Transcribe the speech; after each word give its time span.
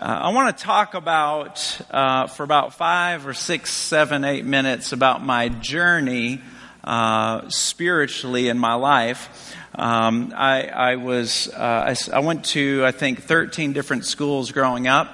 Uh, 0.00 0.04
I 0.04 0.28
want 0.32 0.56
to 0.56 0.64
talk 0.64 0.94
about, 0.94 1.80
uh, 1.90 2.28
for 2.28 2.44
about 2.44 2.74
five 2.74 3.26
or 3.26 3.34
six, 3.34 3.72
seven, 3.72 4.22
eight 4.22 4.44
minutes, 4.44 4.92
about 4.92 5.24
my 5.24 5.48
journey 5.48 6.40
uh, 6.84 7.48
spiritually 7.48 8.46
in 8.46 8.60
my 8.60 8.74
life. 8.74 9.56
Um, 9.74 10.32
I, 10.36 10.68
I, 10.68 10.96
was, 10.96 11.48
uh, 11.48 11.96
I, 12.12 12.16
I 12.16 12.20
went 12.20 12.44
to, 12.44 12.84
I 12.84 12.92
think, 12.92 13.24
13 13.24 13.72
different 13.72 14.04
schools 14.04 14.52
growing 14.52 14.86
up, 14.86 15.12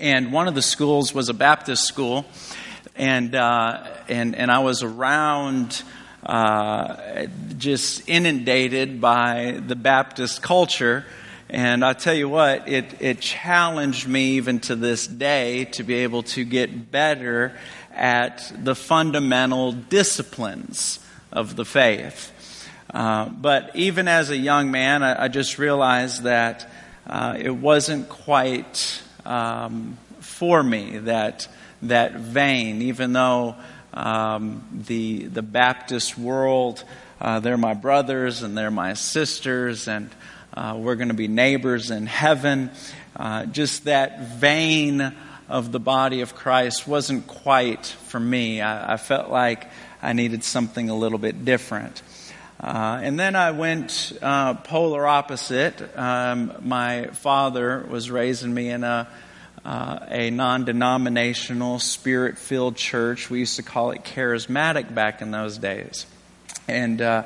and 0.00 0.32
one 0.32 0.48
of 0.48 0.56
the 0.56 0.62
schools 0.62 1.14
was 1.14 1.28
a 1.28 1.34
Baptist 1.34 1.84
school, 1.84 2.26
and, 2.96 3.36
uh, 3.36 3.86
and, 4.08 4.34
and 4.34 4.50
I 4.50 4.58
was 4.58 4.82
around 4.82 5.84
uh, 6.26 7.26
just 7.56 8.08
inundated 8.08 9.00
by 9.00 9.62
the 9.64 9.76
Baptist 9.76 10.42
culture. 10.42 11.04
And 11.50 11.82
I 11.82 11.94
tell 11.94 12.14
you 12.14 12.28
what, 12.28 12.68
it, 12.68 13.00
it 13.00 13.20
challenged 13.20 14.06
me 14.06 14.32
even 14.32 14.60
to 14.60 14.76
this 14.76 15.06
day 15.06 15.64
to 15.72 15.82
be 15.82 15.94
able 15.94 16.22
to 16.24 16.44
get 16.44 16.90
better 16.90 17.56
at 17.94 18.52
the 18.54 18.74
fundamental 18.74 19.72
disciplines 19.72 21.00
of 21.32 21.56
the 21.56 21.64
faith. 21.64 22.32
Uh, 22.92 23.30
but 23.30 23.74
even 23.74 24.08
as 24.08 24.30
a 24.30 24.36
young 24.36 24.70
man, 24.70 25.02
I, 25.02 25.24
I 25.24 25.28
just 25.28 25.58
realized 25.58 26.24
that 26.24 26.70
uh, 27.06 27.36
it 27.38 27.50
wasn't 27.50 28.08
quite 28.08 29.02
um, 29.24 29.96
for 30.20 30.62
me 30.62 30.98
that 30.98 31.48
that 31.82 32.14
vein, 32.14 32.82
even 32.82 33.12
though 33.12 33.56
um, 33.94 34.84
the 34.86 35.24
the 35.24 35.42
Baptist 35.42 36.18
world, 36.18 36.84
uh, 37.20 37.40
they're 37.40 37.56
my 37.56 37.74
brothers 37.74 38.42
and 38.42 38.56
they're 38.56 38.70
my 38.70 38.94
sisters, 38.94 39.88
and 39.88 40.10
uh, 40.54 40.76
we're 40.78 40.96
going 40.96 41.08
to 41.08 41.14
be 41.14 41.28
neighbors 41.28 41.90
in 41.90 42.06
heaven. 42.06 42.70
Uh, 43.14 43.46
just 43.46 43.84
that 43.84 44.20
vein 44.36 45.14
of 45.48 45.72
the 45.72 45.80
body 45.80 46.20
of 46.20 46.34
Christ 46.34 46.86
wasn't 46.86 47.26
quite 47.26 47.86
for 47.86 48.20
me. 48.20 48.60
I, 48.60 48.94
I 48.94 48.96
felt 48.96 49.30
like 49.30 49.66
I 50.02 50.12
needed 50.12 50.44
something 50.44 50.90
a 50.90 50.96
little 50.96 51.18
bit 51.18 51.44
different. 51.44 52.02
Uh, 52.60 53.00
and 53.02 53.18
then 53.18 53.36
I 53.36 53.52
went 53.52 54.12
uh, 54.20 54.54
polar 54.54 55.06
opposite. 55.06 55.96
Um, 55.96 56.52
my 56.60 57.06
father 57.06 57.86
was 57.88 58.10
raising 58.10 58.52
me 58.52 58.68
in 58.68 58.82
a, 58.82 59.08
uh, 59.64 59.98
a 60.08 60.30
non 60.30 60.64
denominational, 60.64 61.78
spirit 61.78 62.36
filled 62.36 62.76
church. 62.76 63.30
We 63.30 63.38
used 63.38 63.56
to 63.56 63.62
call 63.62 63.92
it 63.92 64.02
charismatic 64.02 64.92
back 64.92 65.22
in 65.22 65.30
those 65.30 65.56
days. 65.56 66.06
And 66.66 67.00
uh, 67.00 67.22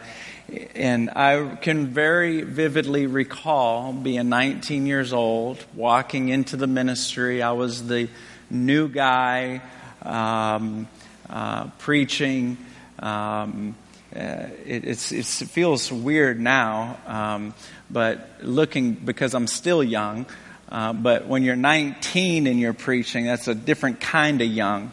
and 0.75 1.11
I 1.11 1.57
can 1.57 1.89
very 1.89 2.43
vividly 2.43 3.07
recall 3.07 3.93
being 3.93 4.29
19 4.29 4.87
years 4.87 5.13
old, 5.13 5.65
walking 5.75 6.29
into 6.29 6.57
the 6.57 6.67
ministry. 6.67 7.43
I 7.43 7.53
was 7.53 7.87
the 7.87 8.09
new 8.51 8.89
guy 8.89 9.63
um, 10.03 10.89
uh, 11.31 11.69
preaching. 11.79 12.59
Um, 12.99 13.75
uh, 14.15 14.49
it, 14.67 14.85
it, 14.85 15.25
feels 15.25 15.91
weird 15.91 16.39
now, 16.39 16.99
um, 17.07 17.55
but 17.91 18.29
looking 18.43 18.93
because 18.93 19.35
I'm 19.35 19.47
still 19.47 19.83
young. 19.83 20.27
Uh, 20.69 20.93
but 20.93 21.27
when 21.27 21.43
you're 21.43 21.57
19 21.57 22.47
and 22.47 22.61
you're 22.61 22.75
preaching, 22.75 23.27
that's 23.27 23.49
a 23.49 23.55
different 23.55 24.01
kind 24.01 24.41
of 24.43 24.49
young. 24.49 24.93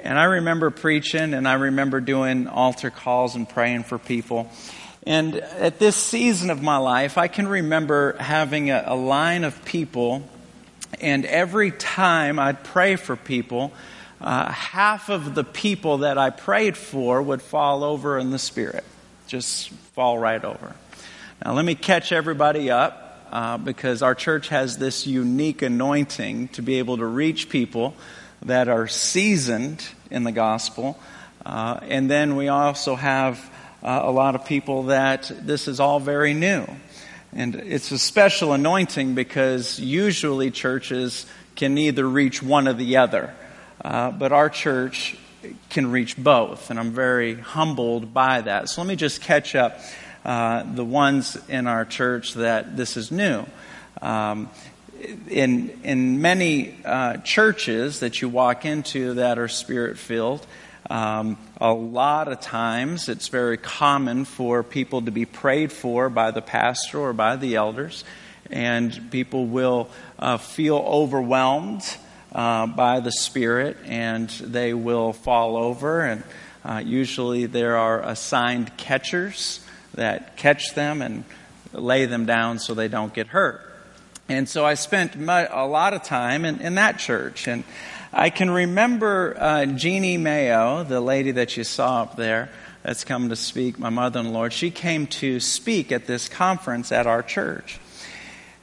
And 0.00 0.18
I 0.18 0.24
remember 0.24 0.70
preaching, 0.70 1.34
and 1.34 1.48
I 1.48 1.54
remember 1.54 2.00
doing 2.00 2.46
altar 2.46 2.90
calls 2.90 3.34
and 3.34 3.48
praying 3.48 3.84
for 3.84 3.98
people. 3.98 4.50
And 5.08 5.36
at 5.36 5.78
this 5.78 5.96
season 5.96 6.50
of 6.50 6.62
my 6.62 6.76
life, 6.76 7.16
I 7.16 7.28
can 7.28 7.48
remember 7.48 8.14
having 8.20 8.70
a, 8.70 8.84
a 8.88 8.94
line 8.94 9.44
of 9.44 9.64
people, 9.64 10.22
and 11.00 11.24
every 11.24 11.70
time 11.70 12.38
I'd 12.38 12.62
pray 12.62 12.96
for 12.96 13.16
people, 13.16 13.72
uh, 14.20 14.52
half 14.52 15.08
of 15.08 15.34
the 15.34 15.44
people 15.44 15.98
that 15.98 16.18
I 16.18 16.28
prayed 16.28 16.76
for 16.76 17.22
would 17.22 17.40
fall 17.40 17.84
over 17.84 18.18
in 18.18 18.32
the 18.32 18.38
Spirit, 18.38 18.84
just 19.26 19.70
fall 19.70 20.18
right 20.18 20.44
over. 20.44 20.76
Now, 21.42 21.54
let 21.54 21.64
me 21.64 21.74
catch 21.74 22.12
everybody 22.12 22.70
up 22.70 23.26
uh, 23.32 23.56
because 23.56 24.02
our 24.02 24.14
church 24.14 24.50
has 24.50 24.76
this 24.76 25.06
unique 25.06 25.62
anointing 25.62 26.48
to 26.48 26.60
be 26.60 26.80
able 26.80 26.98
to 26.98 27.06
reach 27.06 27.48
people 27.48 27.94
that 28.42 28.68
are 28.68 28.86
seasoned 28.86 29.88
in 30.10 30.24
the 30.24 30.32
gospel. 30.32 31.00
Uh, 31.46 31.80
and 31.84 32.10
then 32.10 32.36
we 32.36 32.48
also 32.48 32.94
have 32.94 33.40
uh, 33.82 34.00
a 34.04 34.10
lot 34.10 34.34
of 34.34 34.44
people 34.44 34.84
that 34.84 35.30
this 35.40 35.68
is 35.68 35.80
all 35.80 36.00
very 36.00 36.34
new. 36.34 36.66
And 37.32 37.54
it's 37.54 37.90
a 37.90 37.98
special 37.98 38.52
anointing 38.52 39.14
because 39.14 39.78
usually 39.78 40.50
churches 40.50 41.26
can 41.56 41.74
neither 41.74 42.08
reach 42.08 42.42
one 42.42 42.66
or 42.68 42.72
the 42.72 42.96
other. 42.96 43.34
Uh, 43.84 44.10
but 44.10 44.32
our 44.32 44.48
church 44.48 45.16
can 45.70 45.90
reach 45.90 46.16
both, 46.16 46.70
and 46.70 46.78
I'm 46.78 46.92
very 46.92 47.34
humbled 47.34 48.12
by 48.12 48.40
that. 48.40 48.68
So 48.68 48.80
let 48.80 48.88
me 48.88 48.96
just 48.96 49.20
catch 49.20 49.54
up 49.54 49.78
uh, 50.24 50.64
the 50.74 50.84
ones 50.84 51.38
in 51.48 51.66
our 51.66 51.84
church 51.84 52.34
that 52.34 52.76
this 52.76 52.96
is 52.96 53.10
new. 53.10 53.44
Um, 54.02 54.50
in 55.28 55.70
in 55.84 56.20
many 56.20 56.74
uh, 56.84 57.18
churches 57.18 58.00
that 58.00 58.20
you 58.20 58.28
walk 58.28 58.64
into 58.64 59.14
that 59.14 59.38
are 59.38 59.48
spirit 59.48 59.96
filled, 59.96 60.44
um, 60.90 61.36
a 61.60 61.72
lot 61.72 62.28
of 62.28 62.40
times 62.40 63.08
it's 63.08 63.28
very 63.28 63.56
common 63.56 64.24
for 64.24 64.62
people 64.62 65.02
to 65.02 65.10
be 65.10 65.24
prayed 65.24 65.72
for 65.72 66.08
by 66.08 66.30
the 66.30 66.42
pastor 66.42 66.98
or 66.98 67.12
by 67.12 67.36
the 67.36 67.56
elders, 67.56 68.04
and 68.50 69.10
people 69.10 69.46
will 69.46 69.90
uh, 70.18 70.38
feel 70.38 70.76
overwhelmed 70.76 71.84
uh, 72.32 72.66
by 72.66 73.00
the 73.00 73.12
Spirit 73.12 73.76
and 73.84 74.28
they 74.30 74.74
will 74.74 75.12
fall 75.12 75.56
over. 75.56 76.02
And 76.02 76.22
uh, 76.64 76.82
usually 76.84 77.46
there 77.46 77.76
are 77.76 78.02
assigned 78.02 78.76
catchers 78.76 79.64
that 79.94 80.36
catch 80.36 80.74
them 80.74 81.02
and 81.02 81.24
lay 81.72 82.06
them 82.06 82.26
down 82.26 82.58
so 82.58 82.74
they 82.74 82.88
don't 82.88 83.12
get 83.12 83.28
hurt. 83.28 83.62
And 84.28 84.48
so 84.48 84.64
I 84.64 84.74
spent 84.74 85.14
a 85.16 85.66
lot 85.66 85.94
of 85.94 86.02
time 86.02 86.44
in, 86.44 86.60
in 86.60 86.74
that 86.74 86.98
church. 86.98 87.48
And 87.48 87.64
I 88.12 88.30
can 88.30 88.50
remember 88.50 89.36
uh, 89.38 89.66
Jeanne 89.66 90.22
Mayo, 90.22 90.82
the 90.82 91.00
lady 91.00 91.32
that 91.32 91.58
you 91.58 91.64
saw 91.64 92.02
up 92.02 92.16
there 92.16 92.48
that's 92.82 93.04
come 93.04 93.28
to 93.28 93.36
speak, 93.36 93.78
my 93.78 93.90
mother 93.90 94.20
in 94.20 94.32
law. 94.32 94.48
She 94.48 94.70
came 94.70 95.06
to 95.08 95.40
speak 95.40 95.92
at 95.92 96.06
this 96.06 96.26
conference 96.26 96.90
at 96.90 97.06
our 97.06 97.22
church. 97.22 97.78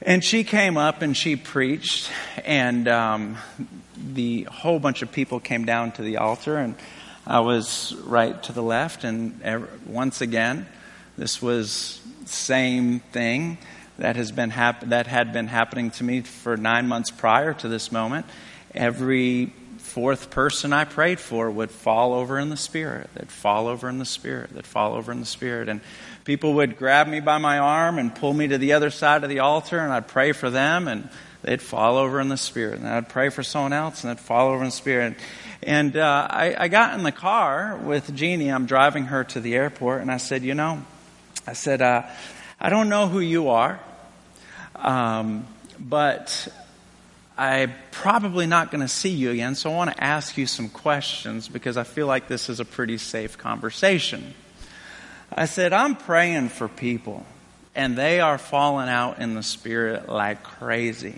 And 0.02 0.24
she 0.24 0.42
came 0.42 0.76
up 0.76 1.00
and 1.00 1.16
she 1.16 1.36
preached, 1.36 2.10
and 2.44 2.88
um, 2.88 3.38
the 3.96 4.42
whole 4.44 4.80
bunch 4.80 5.02
of 5.02 5.12
people 5.12 5.38
came 5.38 5.64
down 5.64 5.92
to 5.92 6.02
the 6.02 6.16
altar, 6.16 6.56
and 6.56 6.74
I 7.24 7.40
was 7.40 7.94
right 8.04 8.40
to 8.44 8.52
the 8.52 8.62
left. 8.62 9.04
And 9.04 9.40
once 9.86 10.20
again, 10.20 10.66
this 11.16 11.40
was 11.40 12.00
same 12.24 12.98
thing 12.98 13.58
that 13.98 14.16
has 14.16 14.32
been 14.32 14.50
hap- 14.50 14.88
that 14.88 15.06
had 15.06 15.32
been 15.32 15.46
happening 15.46 15.92
to 15.92 16.04
me 16.04 16.22
for 16.22 16.56
nine 16.56 16.88
months 16.88 17.10
prior 17.10 17.54
to 17.54 17.68
this 17.68 17.92
moment 17.92 18.26
every 18.76 19.52
fourth 19.78 20.30
person 20.30 20.72
I 20.72 20.84
prayed 20.84 21.18
for 21.18 21.50
would 21.50 21.70
fall 21.70 22.12
over 22.12 22.38
in 22.38 22.50
the 22.50 22.56
Spirit. 22.56 23.08
They'd 23.14 23.30
fall 23.30 23.66
over 23.66 23.88
in 23.88 23.98
the 23.98 24.04
Spirit. 24.04 24.50
They'd 24.50 24.66
fall 24.66 24.94
over 24.94 25.10
in 25.10 25.20
the 25.20 25.26
Spirit. 25.26 25.68
And 25.68 25.80
people 26.24 26.54
would 26.54 26.76
grab 26.76 27.08
me 27.08 27.20
by 27.20 27.38
my 27.38 27.58
arm 27.58 27.98
and 27.98 28.14
pull 28.14 28.34
me 28.34 28.48
to 28.48 28.58
the 28.58 28.74
other 28.74 28.90
side 28.90 29.24
of 29.24 29.30
the 29.30 29.38
altar, 29.38 29.78
and 29.78 29.92
I'd 29.92 30.08
pray 30.08 30.32
for 30.32 30.50
them, 30.50 30.86
and 30.86 31.08
they'd 31.42 31.62
fall 31.62 31.96
over 31.96 32.20
in 32.20 32.28
the 32.28 32.36
Spirit. 32.36 32.80
And 32.80 32.88
I'd 32.88 33.08
pray 33.08 33.30
for 33.30 33.42
someone 33.42 33.72
else, 33.72 34.04
and 34.04 34.10
they'd 34.10 34.22
fall 34.22 34.48
over 34.48 34.58
in 34.58 34.66
the 34.66 34.70
Spirit. 34.70 35.14
And 35.62 35.96
uh, 35.96 36.28
I, 36.30 36.54
I 36.64 36.68
got 36.68 36.94
in 36.98 37.02
the 37.02 37.12
car 37.12 37.76
with 37.76 38.14
Jeanne. 38.14 38.50
I'm 38.50 38.66
driving 38.66 39.04
her 39.06 39.24
to 39.24 39.40
the 39.40 39.54
airport, 39.54 40.02
and 40.02 40.10
I 40.10 40.18
said, 40.18 40.42
You 40.42 40.54
know, 40.54 40.84
I 41.46 41.54
said, 41.54 41.80
uh, 41.80 42.02
I 42.60 42.68
don't 42.68 42.88
know 42.88 43.08
who 43.08 43.20
you 43.20 43.48
are, 43.48 43.80
um, 44.74 45.46
but 45.78 46.48
I'm 47.38 47.74
probably 47.90 48.46
not 48.46 48.70
going 48.70 48.80
to 48.80 48.88
see 48.88 49.10
you 49.10 49.30
again, 49.30 49.56
so 49.56 49.70
I 49.70 49.76
want 49.76 49.90
to 49.90 50.02
ask 50.02 50.38
you 50.38 50.46
some 50.46 50.70
questions 50.70 51.48
because 51.48 51.76
I 51.76 51.84
feel 51.84 52.06
like 52.06 52.28
this 52.28 52.48
is 52.48 52.60
a 52.60 52.64
pretty 52.64 52.96
safe 52.96 53.36
conversation. 53.36 54.34
I 55.30 55.44
said, 55.44 55.74
I'm 55.74 55.96
praying 55.96 56.48
for 56.48 56.66
people, 56.66 57.26
and 57.74 57.96
they 57.96 58.20
are 58.20 58.38
falling 58.38 58.88
out 58.88 59.18
in 59.18 59.34
the 59.34 59.42
spirit 59.42 60.08
like 60.08 60.42
crazy. 60.44 61.16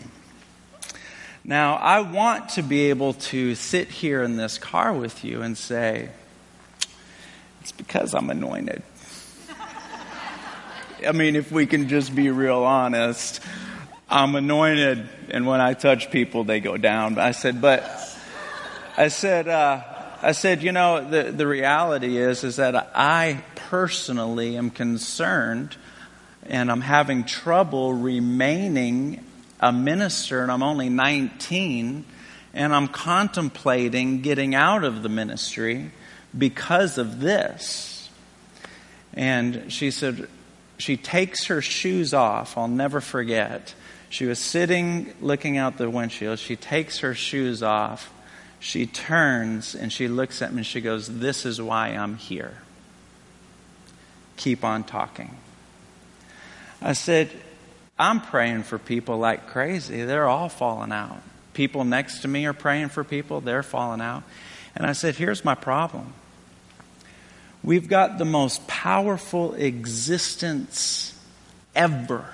Now, 1.44 1.76
I 1.76 2.00
want 2.00 2.50
to 2.50 2.62
be 2.62 2.90
able 2.90 3.12
to 3.14 3.54
sit 3.54 3.88
here 3.88 4.24
in 4.24 4.36
this 4.36 4.58
car 4.58 4.92
with 4.92 5.24
you 5.24 5.42
and 5.42 5.56
say, 5.56 6.08
it's 7.60 7.70
because 7.70 8.12
I'm 8.12 8.28
anointed. 8.28 8.82
I 11.06 11.12
mean, 11.12 11.36
if 11.36 11.52
we 11.52 11.66
can 11.66 11.88
just 11.88 12.12
be 12.12 12.30
real 12.30 12.64
honest. 12.64 13.40
I'm 14.10 14.34
anointed, 14.34 15.08
and 15.30 15.46
when 15.46 15.60
I 15.60 15.74
touch 15.74 16.10
people, 16.10 16.44
they 16.44 16.60
go 16.60 16.76
down. 16.76 17.18
I 17.18 17.32
said, 17.32 17.60
but 17.60 17.84
I 18.96 19.08
said, 19.08 19.48
uh, 19.48 19.82
I 20.22 20.32
said, 20.32 20.62
you 20.62 20.72
know, 20.72 21.08
the 21.08 21.30
the 21.30 21.46
reality 21.46 22.16
is 22.16 22.42
is 22.42 22.56
that 22.56 22.90
I 22.94 23.42
personally 23.54 24.56
am 24.56 24.70
concerned, 24.70 25.76
and 26.46 26.70
I'm 26.70 26.80
having 26.80 27.24
trouble 27.24 27.92
remaining 27.92 29.24
a 29.60 29.72
minister 29.72 30.42
and 30.42 30.52
I'm 30.52 30.62
only 30.62 30.88
19 30.88 32.04
and 32.54 32.74
I'm 32.74 32.88
contemplating 32.88 34.22
getting 34.22 34.54
out 34.54 34.84
of 34.84 35.02
the 35.02 35.08
ministry 35.08 35.90
because 36.36 36.98
of 36.98 37.20
this. 37.20 38.08
And 39.14 39.72
she 39.72 39.90
said, 39.90 40.28
she 40.78 40.96
takes 40.96 41.46
her 41.46 41.60
shoes 41.60 42.14
off. 42.14 42.56
I'll 42.56 42.68
never 42.68 43.00
forget. 43.00 43.74
She 44.10 44.24
was 44.24 44.38
sitting 44.38 45.12
looking 45.20 45.58
out 45.58 45.76
the 45.76 45.90
windshield. 45.90 46.38
She 46.38 46.56
takes 46.56 47.00
her 47.00 47.14
shoes 47.14 47.62
off. 47.62 48.12
She 48.60 48.86
turns 48.86 49.74
and 49.74 49.92
she 49.92 50.08
looks 50.08 50.42
at 50.42 50.52
me 50.52 50.58
and 50.58 50.66
she 50.66 50.80
goes, 50.80 51.06
This 51.06 51.44
is 51.44 51.60
why 51.60 51.88
I'm 51.88 52.16
here. 52.16 52.54
Keep 54.36 54.64
on 54.64 54.84
talking. 54.84 55.36
I 56.80 56.92
said, 56.92 57.30
I'm 57.98 58.20
praying 58.20 58.62
for 58.62 58.78
people 58.78 59.18
like 59.18 59.48
crazy. 59.48 60.04
They're 60.04 60.28
all 60.28 60.48
falling 60.48 60.92
out. 60.92 61.20
People 61.52 61.84
next 61.84 62.20
to 62.20 62.28
me 62.28 62.46
are 62.46 62.52
praying 62.52 62.88
for 62.88 63.02
people, 63.02 63.40
they're 63.40 63.64
falling 63.64 64.00
out. 64.00 64.22
And 64.74 64.86
I 64.86 64.92
said, 64.92 65.16
Here's 65.16 65.44
my 65.44 65.54
problem. 65.54 66.14
We've 67.62 67.88
got 67.88 68.18
the 68.18 68.24
most 68.24 68.66
powerful 68.68 69.54
existence 69.54 71.20
ever. 71.74 72.24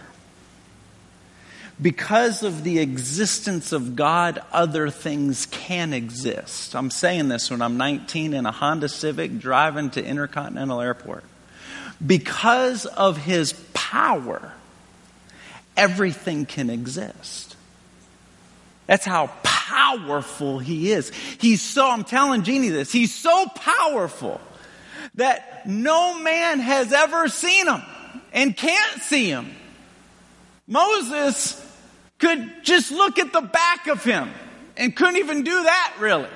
Because 1.81 2.43
of 2.45 2.63
the 2.63 2.79
existence 2.79 3.73
of 3.73 3.97
God, 3.97 4.41
other 4.53 4.91
things 4.91 5.47
can 5.47 5.93
exist. 5.93 6.77
I'm 6.77 6.91
saying 6.91 7.29
this 7.29 7.51
when 7.51 7.63
I'm 7.63 7.77
19 7.77 8.33
in 8.33 8.47
a 8.47 8.53
Honda 8.53 8.89
Civic 8.89 9.39
driving 9.41 9.91
to 9.91 10.05
Intercontinental 10.05 10.81
Airport. 10.81 11.25
Because 12.05 12.87
of 12.87 13.17
His 13.17 13.55
power, 13.73 14.53
everything 15.77 16.47
can 16.47 16.71
exist. 16.71 17.57
That's 18.87 19.05
how 19.05 19.29
powerful 19.43 20.61
He 20.61 20.93
is. 20.93 21.11
He's 21.41 21.61
so, 21.61 21.91
I'm 21.91 22.05
telling 22.05 22.45
Jeanne 22.45 22.71
this, 22.73 22.93
He's 22.93 23.13
so 23.13 23.47
powerful 23.49 24.41
that 25.15 25.67
no 25.67 26.19
man 26.19 26.61
has 26.61 26.93
ever 26.93 27.29
seen 27.29 27.67
him 27.67 27.83
and 28.33 28.57
can't 28.57 29.03
see 29.03 29.29
him. 29.29 29.55
Moses 30.67 31.61
could 32.25 32.65
just 32.65 32.91
look 32.91 33.19
at 33.19 33.35
the 33.35 33.43
back 33.43 33.87
of 33.87 34.03
him 34.03 34.31
and 34.79 34.97
couldn't 34.97 35.17
even 35.17 35.43
do 35.45 35.63
that 35.65 35.95
really. 35.99 36.29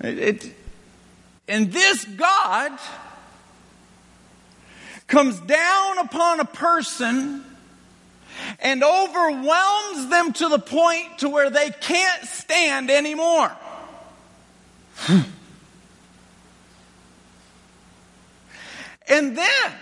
It, 0.00 0.18
it, 0.18 0.54
and 1.48 1.72
this 1.72 2.04
God 2.04 2.78
comes 5.08 5.40
down 5.40 5.98
upon 5.98 6.38
a 6.38 6.44
person 6.44 7.44
and 8.60 8.84
overwhelms 8.84 10.08
them 10.08 10.32
to 10.34 10.48
the 10.48 10.60
point 10.60 11.18
to 11.18 11.28
where 11.28 11.50
they 11.50 11.70
can't 11.70 12.24
stand 12.24 12.90
anymore. 12.92 13.50
Hmm. 14.98 15.20
And 19.08 19.36
then 19.36 19.72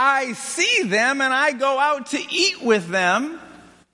I 0.00 0.34
see 0.34 0.84
them 0.84 1.20
and 1.20 1.34
I 1.34 1.50
go 1.50 1.76
out 1.76 2.10
to 2.10 2.18
eat 2.30 2.62
with 2.62 2.86
them 2.86 3.40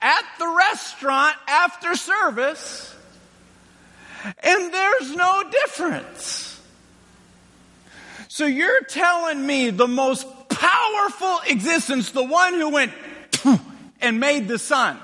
at 0.02 0.22
the 0.38 0.46
restaurant 0.46 1.34
after 1.48 1.96
service, 1.96 2.94
and 4.42 4.74
there's 4.74 5.16
no 5.16 5.44
difference. 5.50 6.60
So 8.28 8.44
you're 8.44 8.82
telling 8.82 9.46
me 9.46 9.70
the 9.70 9.88
most 9.88 10.26
powerful 10.50 11.38
existence, 11.48 12.10
the 12.10 12.22
one 12.22 12.52
who 12.52 12.68
went 12.68 12.92
and 14.02 14.20
made 14.20 14.46
the 14.46 14.58
sun, 14.58 14.98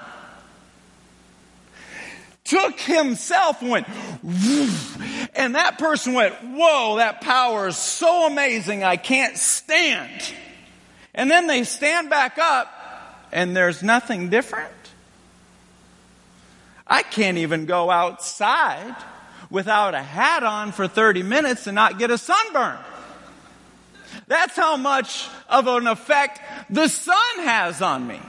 took 2.44 2.78
himself 2.78 3.62
and 3.62 3.70
went, 3.70 3.88
and 5.34 5.54
that 5.54 5.78
person 5.78 6.12
went, 6.12 6.34
Whoa, 6.42 6.96
that 6.96 7.22
power 7.22 7.68
is 7.68 7.78
so 7.78 8.26
amazing, 8.26 8.84
I 8.84 8.98
can't 8.98 9.38
stand. 9.38 10.34
And 11.14 11.30
then 11.30 11.46
they 11.46 11.64
stand 11.64 12.10
back 12.10 12.38
up, 12.38 12.72
and 13.32 13.56
there's 13.56 13.82
nothing 13.82 14.30
different. 14.30 14.72
I 16.86 17.02
can't 17.02 17.38
even 17.38 17.66
go 17.66 17.90
outside 17.90 18.96
without 19.48 19.94
a 19.94 20.02
hat 20.02 20.42
on 20.42 20.72
for 20.72 20.88
30 20.88 21.22
minutes 21.22 21.66
and 21.66 21.74
not 21.74 21.98
get 21.98 22.10
a 22.10 22.18
sunburn. 22.18 22.78
That's 24.26 24.56
how 24.56 24.76
much 24.76 25.28
of 25.48 25.66
an 25.66 25.86
effect 25.86 26.40
the 26.68 26.88
sun 26.88 27.16
has 27.38 27.82
on 27.82 28.06
me. 28.06 28.20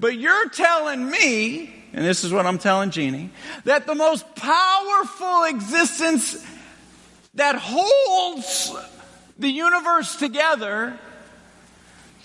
But 0.00 0.16
you're 0.16 0.48
telling 0.48 1.08
me 1.10 1.78
and 1.92 2.04
this 2.04 2.24
is 2.24 2.32
what 2.32 2.46
I'm 2.46 2.58
telling 2.58 2.90
Jeanne, 2.90 3.30
that 3.64 3.86
the 3.86 3.94
most 3.94 4.34
powerful 4.34 5.44
existence 5.44 6.44
that 7.34 7.56
holds 7.56 8.74
the 9.38 9.48
universe 9.48 10.16
together 10.16 10.98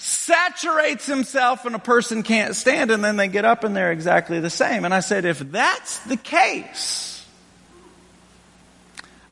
saturates 0.04 1.06
himself 1.06 1.64
and 1.64 1.76
a 1.76 1.80
person 1.80 2.24
can't 2.24 2.58
stand 2.58 2.92
and 2.92 3.02
then 3.02 3.16
they 3.16 3.30
get 3.30 3.46
up 3.46 3.64
and 3.64 3.74
they're 3.74 3.94
exactly 3.94 4.42
the 4.42 4.50
same. 4.50 4.84
And 4.84 4.94
I 4.94 5.00
said, 5.00 5.24
if 5.24 5.40
that's 5.40 6.00
the 6.00 6.18
case, 6.18 7.26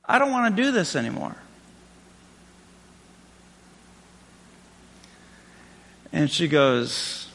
I 0.05 0.17
don't 0.17 0.31
want 0.31 0.55
to 0.55 0.63
do 0.63 0.71
this 0.71 0.95
anymore. 0.95 1.35
And 6.13 6.31
she 6.31 6.47
goes, 6.47 7.27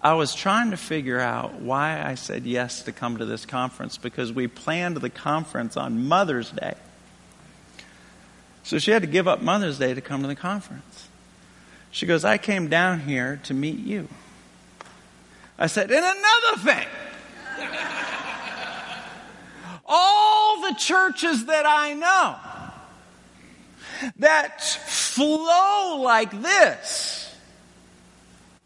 I 0.00 0.14
was 0.14 0.34
trying 0.34 0.72
to 0.72 0.76
figure 0.76 1.20
out 1.20 1.60
why 1.60 2.02
I 2.02 2.16
said 2.16 2.46
yes 2.46 2.82
to 2.82 2.92
come 2.92 3.18
to 3.18 3.24
this 3.24 3.46
conference 3.46 3.96
because 3.96 4.32
we 4.32 4.48
planned 4.48 4.96
the 4.96 5.10
conference 5.10 5.76
on 5.76 6.08
Mother's 6.08 6.50
Day. 6.50 6.74
So 8.64 8.80
she 8.80 8.90
had 8.90 9.02
to 9.02 9.08
give 9.08 9.28
up 9.28 9.40
Mother's 9.40 9.78
Day 9.78 9.94
to 9.94 10.00
come 10.00 10.22
to 10.22 10.28
the 10.28 10.34
conference. 10.34 11.08
She 11.92 12.06
goes, 12.06 12.24
I 12.24 12.38
came 12.38 12.68
down 12.68 13.00
here 13.00 13.38
to 13.44 13.54
meet 13.54 13.78
you. 13.78 14.08
I 15.58 15.66
said, 15.66 15.90
and 15.92 16.04
another 16.04 16.62
thing. 16.64 16.88
All 19.86 20.62
the 20.62 20.74
churches 20.74 21.46
that 21.46 21.66
I 21.66 21.92
know 21.94 22.36
that 24.18 24.62
flow 24.62 26.00
like 26.02 26.42
this 26.42 27.32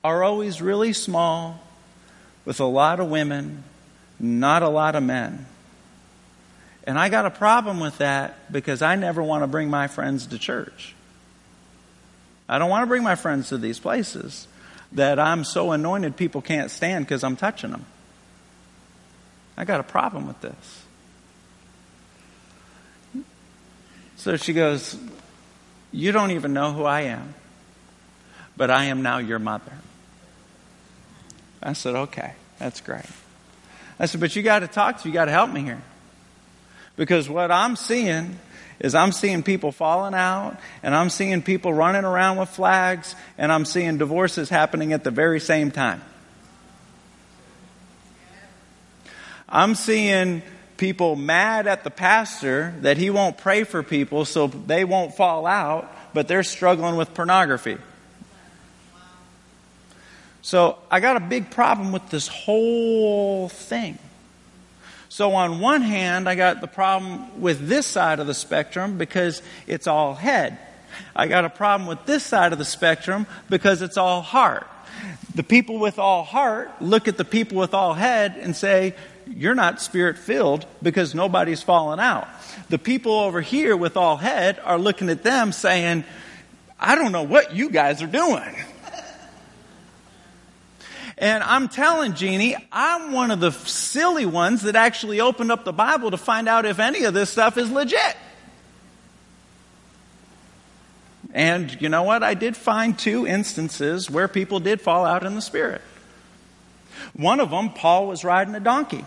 are 0.05 0.23
always 0.23 0.63
really 0.63 0.93
small, 0.93 1.61
with 2.45 2.61
a 2.61 2.65
lot 2.65 3.01
of 3.01 3.11
women, 3.11 3.65
not 4.21 4.63
a 4.63 4.69
lot 4.69 4.95
of 4.95 5.03
men. 5.03 5.47
And 6.85 6.97
I 6.97 7.09
got 7.09 7.27
a 7.27 7.31
problem 7.31 7.81
with 7.81 7.99
that 7.99 8.53
because 8.53 8.83
I 8.83 8.95
never 8.95 9.21
want 9.21 9.43
to 9.43 9.49
bring 9.49 9.69
my 9.69 9.89
friends 9.89 10.27
to 10.29 10.39
church. 10.39 10.96
I 12.49 12.59
don't 12.59 12.71
want 12.71 12.83
to 12.83 12.87
bring 12.87 13.03
my 13.03 13.15
friends 13.15 13.49
to 13.49 13.59
these 13.59 13.79
places 13.79 14.47
that 14.93 15.19
I'm 15.19 15.45
so 15.45 15.73
anointed 15.73 16.17
people 16.17 16.41
can't 16.41 16.71
stand 16.71 17.05
because 17.05 17.25
I'm 17.25 17.37
touching 17.37 17.71
them. 17.71 17.85
I 19.57 19.65
got 19.65 19.81
a 19.81 19.85
problem 19.85 20.27
with 20.27 20.41
this. 20.41 20.85
So 24.17 24.37
she 24.37 24.53
goes, 24.53 24.97
You 25.93 26.13
don't 26.13 26.31
even 26.31 26.53
know 26.53 26.73
who 26.73 26.85
I 26.85 27.03
am, 27.03 27.35
but 28.57 28.71
I 28.71 28.85
am 28.85 29.03
now 29.03 29.19
your 29.19 29.39
mother. 29.39 29.73
I 31.63 31.73
said, 31.73 31.97
okay, 31.97 32.33
that's 32.59 32.81
great. 32.81 33.05
I 33.99 34.07
said, 34.07 34.21
but 34.21 34.37
you 34.37 34.43
got 34.43 34.61
to 34.61 34.69
talk 34.69 35.01
to, 35.03 35.09
you 35.09 35.15
got 35.15 35.25
to 35.25 35.33
help 35.33 35.51
me 35.51 35.63
here. 35.63 35.83
Because 36.97 37.29
what 37.29 37.51
I'm 37.51 37.77
seeing 37.77 38.39
is 38.79 38.95
I'm 38.95 39.13
seeing 39.13 39.43
people 39.43 39.73
falling 39.73 40.15
out 40.15 40.59
and 40.83 40.95
I'm 40.95 41.11
seeing 41.11 41.43
people 41.43 41.73
running 41.73 42.05
around 42.05 42.39
with 42.39 42.49
flags 42.49 43.15
and 43.39 43.51
I'm 43.51 43.65
seeing 43.65 43.99
divorces 43.99 44.49
happening 44.49 44.93
at 44.93 45.05
the 45.05 45.11
very 45.11 45.41
same 45.41 45.71
time. 45.71 46.03
I'm 49.49 49.75
seeing 49.75 50.43
people 50.77 51.17
mad 51.17 51.67
at 51.67 51.85
the 51.85 51.91
pastor 51.91 52.75
that 52.81 52.99
he 52.99 53.11
won't 53.11 53.39
pray 53.39 53.65
for 53.65 53.83
people 53.83 54.25
so 54.25 54.49
they 54.49 54.85
won't 54.85 55.15
fall 55.15 55.47
out, 55.47 55.91
but 56.13 56.29
they're 56.29 56.43
struggling 56.43 56.97
with 56.97 57.15
pornography. 57.15 57.79
So 60.43 60.79
I 60.91 61.01
got 61.01 61.17
a 61.17 61.21
big 61.21 61.51
problem 61.51 61.93
with 61.93 62.09
this 62.11 62.29
whole 62.29 63.49
thing. 63.49 63.99
So 65.17 65.33
on 65.33 65.61
one 65.61 65.81
hand, 65.81 66.29
I 66.29 66.35
got 66.35 66.61
the 66.61 66.67
problem 66.67 67.41
with 67.41 67.69
this 67.69 67.87
side 67.87 68.21
of 68.21 68.27
the 68.27 68.35
spectrum 68.35 68.99
because 68.99 69.41
it's 69.67 69.87
all 69.87 70.15
head. 70.15 70.59
I 71.15 71.27
got 71.27 71.47
a 71.47 71.49
problem 71.49 71.89
with 71.89 72.05
this 72.05 72.23
side 72.23 72.53
of 72.53 72.59
the 72.59 72.67
spectrum 72.67 73.27
because 73.49 73.81
it's 73.81 73.97
all 73.97 74.21
heart. 74.21 74.67
The 75.35 75.43
people 75.43 75.79
with 75.79 75.99
all 75.99 76.23
heart 76.23 76.83
look 76.83 77.09
at 77.09 77.17
the 77.17 77.25
people 77.25 77.57
with 77.57 77.73
all 77.73 77.95
head 77.95 78.37
and 78.39 78.55
say, 78.55 78.95
you're 79.27 79.55
not 79.55 79.81
spirit 79.81 80.19
filled 80.19 80.67
because 80.83 81.15
nobody's 81.15 81.63
fallen 81.63 81.99
out. 81.99 82.29
The 82.69 82.79
people 82.79 83.13
over 83.13 83.41
here 83.41 83.75
with 83.75 83.97
all 83.97 84.19
head 84.19 84.61
are 84.65 84.79
looking 84.79 85.09
at 85.09 85.23
them 85.23 85.51
saying, 85.51 86.05
I 86.79 86.95
don't 86.95 87.13
know 87.13 87.23
what 87.23 87.57
you 87.57 87.71
guys 87.71 88.03
are 88.03 88.07
doing. 88.07 88.55
And 91.19 91.43
I'm 91.43 91.69
telling 91.69 92.13
Jeanne, 92.15 92.57
I'm 92.71 93.13
one 93.13 93.31
of 93.31 93.41
the 93.41 93.51
silly 93.51 94.27
ones 94.27 94.63
that 94.63 94.77
actually 94.77 95.21
opened 95.21 95.51
up 95.51 95.65
the 95.65 95.73
Bible 95.73 96.11
to 96.11 96.19
find 96.19 96.49
out 96.49 96.67
if 96.67 96.79
any 96.79 97.05
of 97.05 97.15
this 97.15 97.31
stuff 97.31 97.57
is 97.57 97.71
legit. 97.71 98.17
And 101.33 101.81
you 101.81 101.89
know 101.89 102.03
what? 102.03 102.23
I 102.23 102.35
did 102.35 102.57
find 102.57 102.99
two 102.99 103.27
instances 103.27 104.11
where 104.11 104.29
people 104.29 104.61
did 104.61 104.81
fall 104.81 105.05
out 105.05 105.25
in 105.25 105.35
the 105.35 105.43
Spirit. 105.43 105.81
One 107.15 107.41
of 107.41 107.51
them, 107.51 107.71
Paul 107.71 108.09
was 108.09 108.25
riding 108.25 108.55
a 108.55 108.61
donkey. 108.61 109.05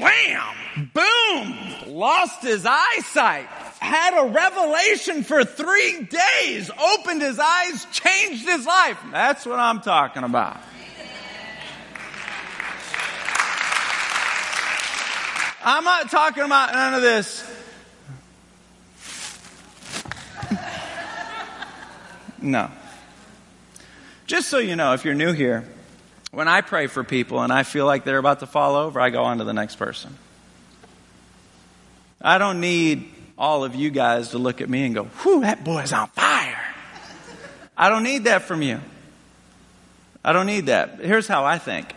Wham! 0.00 0.90
Boom! 0.94 1.94
Lost 1.94 2.42
his 2.42 2.64
eyesight. 2.66 3.46
Had 3.80 4.18
a 4.18 4.30
revelation 4.30 5.22
for 5.22 5.44
three 5.44 6.04
days. 6.04 6.70
Opened 6.70 7.20
his 7.20 7.38
eyes, 7.38 7.86
changed 7.92 8.46
his 8.46 8.64
life. 8.64 8.98
That's 9.10 9.44
what 9.44 9.58
I'm 9.58 9.80
talking 9.80 10.24
about. 10.24 10.58
I'm 15.64 15.84
not 15.84 16.10
talking 16.10 16.42
about 16.42 16.72
none 16.72 16.94
of 16.94 17.02
this. 17.02 17.48
No. 22.40 22.70
Just 24.26 24.48
so 24.48 24.58
you 24.58 24.74
know, 24.74 24.94
if 24.94 25.04
you're 25.04 25.14
new 25.14 25.32
here, 25.32 25.64
when 26.32 26.48
I 26.48 26.62
pray 26.62 26.86
for 26.88 27.04
people 27.04 27.42
and 27.42 27.52
I 27.52 27.62
feel 27.62 27.86
like 27.86 28.04
they're 28.04 28.18
about 28.18 28.40
to 28.40 28.46
fall 28.46 28.74
over, 28.74 29.00
I 29.00 29.10
go 29.10 29.22
on 29.22 29.38
to 29.38 29.44
the 29.44 29.52
next 29.52 29.76
person. 29.76 30.16
I 32.20 32.38
don't 32.38 32.60
need 32.60 33.08
all 33.38 33.64
of 33.64 33.74
you 33.74 33.90
guys 33.90 34.30
to 34.30 34.38
look 34.38 34.60
at 34.60 34.68
me 34.68 34.84
and 34.84 34.94
go, 34.94 35.04
whew, 35.04 35.42
that 35.42 35.64
boy's 35.64 35.92
on 35.92 36.08
fire. 36.08 36.58
I 37.76 37.88
don't 37.88 38.04
need 38.04 38.24
that 38.24 38.42
from 38.42 38.62
you. 38.62 38.80
I 40.24 40.32
don't 40.32 40.46
need 40.46 40.66
that. 40.66 41.00
Here's 41.00 41.26
how 41.26 41.44
I 41.44 41.58
think. 41.58 41.92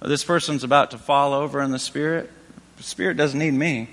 This 0.00 0.24
person's 0.24 0.64
about 0.64 0.90
to 0.90 0.98
fall 0.98 1.32
over 1.32 1.60
in 1.60 1.70
the 1.70 1.78
spirit. 1.78 2.30
Spirit 2.82 3.16
doesn't 3.16 3.38
need 3.38 3.54
me. 3.54 3.88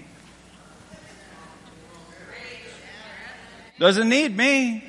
Doesn't 3.77 4.09
need 4.09 4.35
me. 4.35 4.83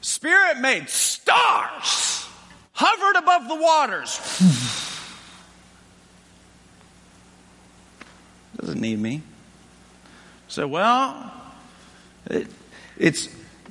Spirit 0.00 0.58
made 0.58 0.88
stars, 0.88 2.26
hovered 2.72 3.16
above 3.18 3.48
the 3.48 3.56
waters. 3.56 4.18
Doesn't 8.56 8.80
need 8.80 8.98
me. 8.98 9.22
So, 10.48 10.66
well, 10.68 11.32
it, 12.26 12.46
it's 12.96 13.28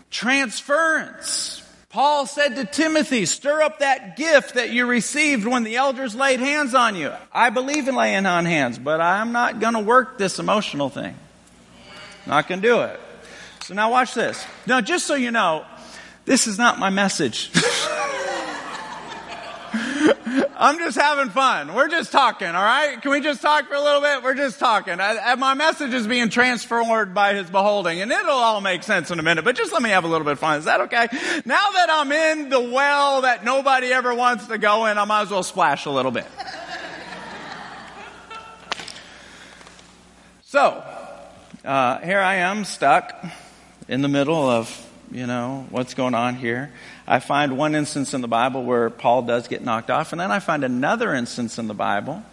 transference. 0.09 1.63
Paul 1.91 2.25
said 2.25 2.55
to 2.55 2.63
Timothy, 2.63 3.25
stir 3.25 3.61
up 3.61 3.79
that 3.79 4.15
gift 4.15 4.53
that 4.53 4.69
you 4.69 4.85
received 4.85 5.45
when 5.45 5.63
the 5.63 5.75
elders 5.75 6.15
laid 6.15 6.39
hands 6.39 6.73
on 6.73 6.95
you. 6.95 7.11
I 7.33 7.49
believe 7.49 7.89
in 7.89 7.95
laying 7.95 8.25
on 8.25 8.45
hands, 8.45 8.79
but 8.79 9.01
I'm 9.01 9.33
not 9.33 9.59
going 9.59 9.73
to 9.73 9.81
work 9.81 10.17
this 10.17 10.39
emotional 10.39 10.89
thing. 10.89 11.15
Not 12.25 12.47
going 12.47 12.61
to 12.61 12.67
do 12.67 12.81
it. 12.81 12.97
So 13.63 13.73
now 13.73 13.91
watch 13.91 14.13
this. 14.13 14.45
Now, 14.65 14.79
just 14.79 15.05
so 15.05 15.15
you 15.15 15.31
know, 15.31 15.65
this 16.23 16.47
is 16.47 16.57
not 16.57 16.79
my 16.79 16.89
message. 16.89 17.51
I'm 20.57 20.77
just 20.79 20.97
having 20.97 21.29
fun. 21.29 21.73
We're 21.73 21.87
just 21.87 22.11
talking, 22.11 22.47
all 22.47 22.63
right? 22.63 23.01
Can 23.01 23.11
we 23.11 23.21
just 23.21 23.41
talk 23.41 23.69
for 23.69 23.75
a 23.75 23.81
little 23.81 24.01
bit? 24.01 24.21
We're 24.21 24.35
just 24.35 24.59
talking. 24.59 24.99
I, 24.99 25.35
my 25.35 25.53
message 25.53 25.93
is 25.93 26.07
being 26.07 26.29
transformed 26.29 27.13
by 27.13 27.35
his 27.35 27.49
beholding, 27.49 28.01
and 28.01 28.11
it'll 28.11 28.31
all 28.31 28.59
make 28.59 28.83
sense 28.83 29.11
in 29.11 29.19
a 29.19 29.23
minute, 29.23 29.45
but 29.45 29.55
just 29.55 29.71
let 29.71 29.81
me 29.81 29.91
have 29.91 30.03
a 30.03 30.07
little 30.07 30.25
bit 30.25 30.33
of 30.33 30.39
fun. 30.39 30.59
Is 30.59 30.65
that 30.65 30.81
okay? 30.81 31.07
Now 31.45 31.71
that 31.71 31.87
I'm 31.89 32.11
in 32.11 32.49
the 32.49 32.59
well 32.59 33.21
that 33.21 33.45
nobody 33.45 33.93
ever 33.93 34.13
wants 34.13 34.47
to 34.47 34.57
go 34.57 34.87
in, 34.87 34.97
I 34.97 35.05
might 35.05 35.21
as 35.21 35.31
well 35.31 35.43
splash 35.43 35.85
a 35.85 35.91
little 35.91 36.11
bit. 36.11 36.27
so, 40.43 40.83
uh, 41.63 41.99
here 41.99 42.19
I 42.19 42.35
am 42.35 42.65
stuck 42.65 43.25
in 43.87 44.01
the 44.01 44.09
middle 44.09 44.49
of 44.49 44.89
you 45.11 45.27
know, 45.27 45.67
what's 45.69 45.93
going 45.93 46.15
on 46.15 46.35
here. 46.35 46.71
I 47.11 47.19
find 47.19 47.57
one 47.57 47.75
instance 47.75 48.13
in 48.13 48.21
the 48.21 48.29
Bible 48.29 48.63
where 48.63 48.89
Paul 48.89 49.23
does 49.23 49.49
get 49.49 49.61
knocked 49.61 49.89
off, 49.89 50.13
and 50.13 50.21
then 50.21 50.31
I 50.31 50.39
find 50.39 50.63
another 50.63 51.13
instance 51.13 51.59
in 51.59 51.67
the 51.67 51.73
Bible. 51.73 52.23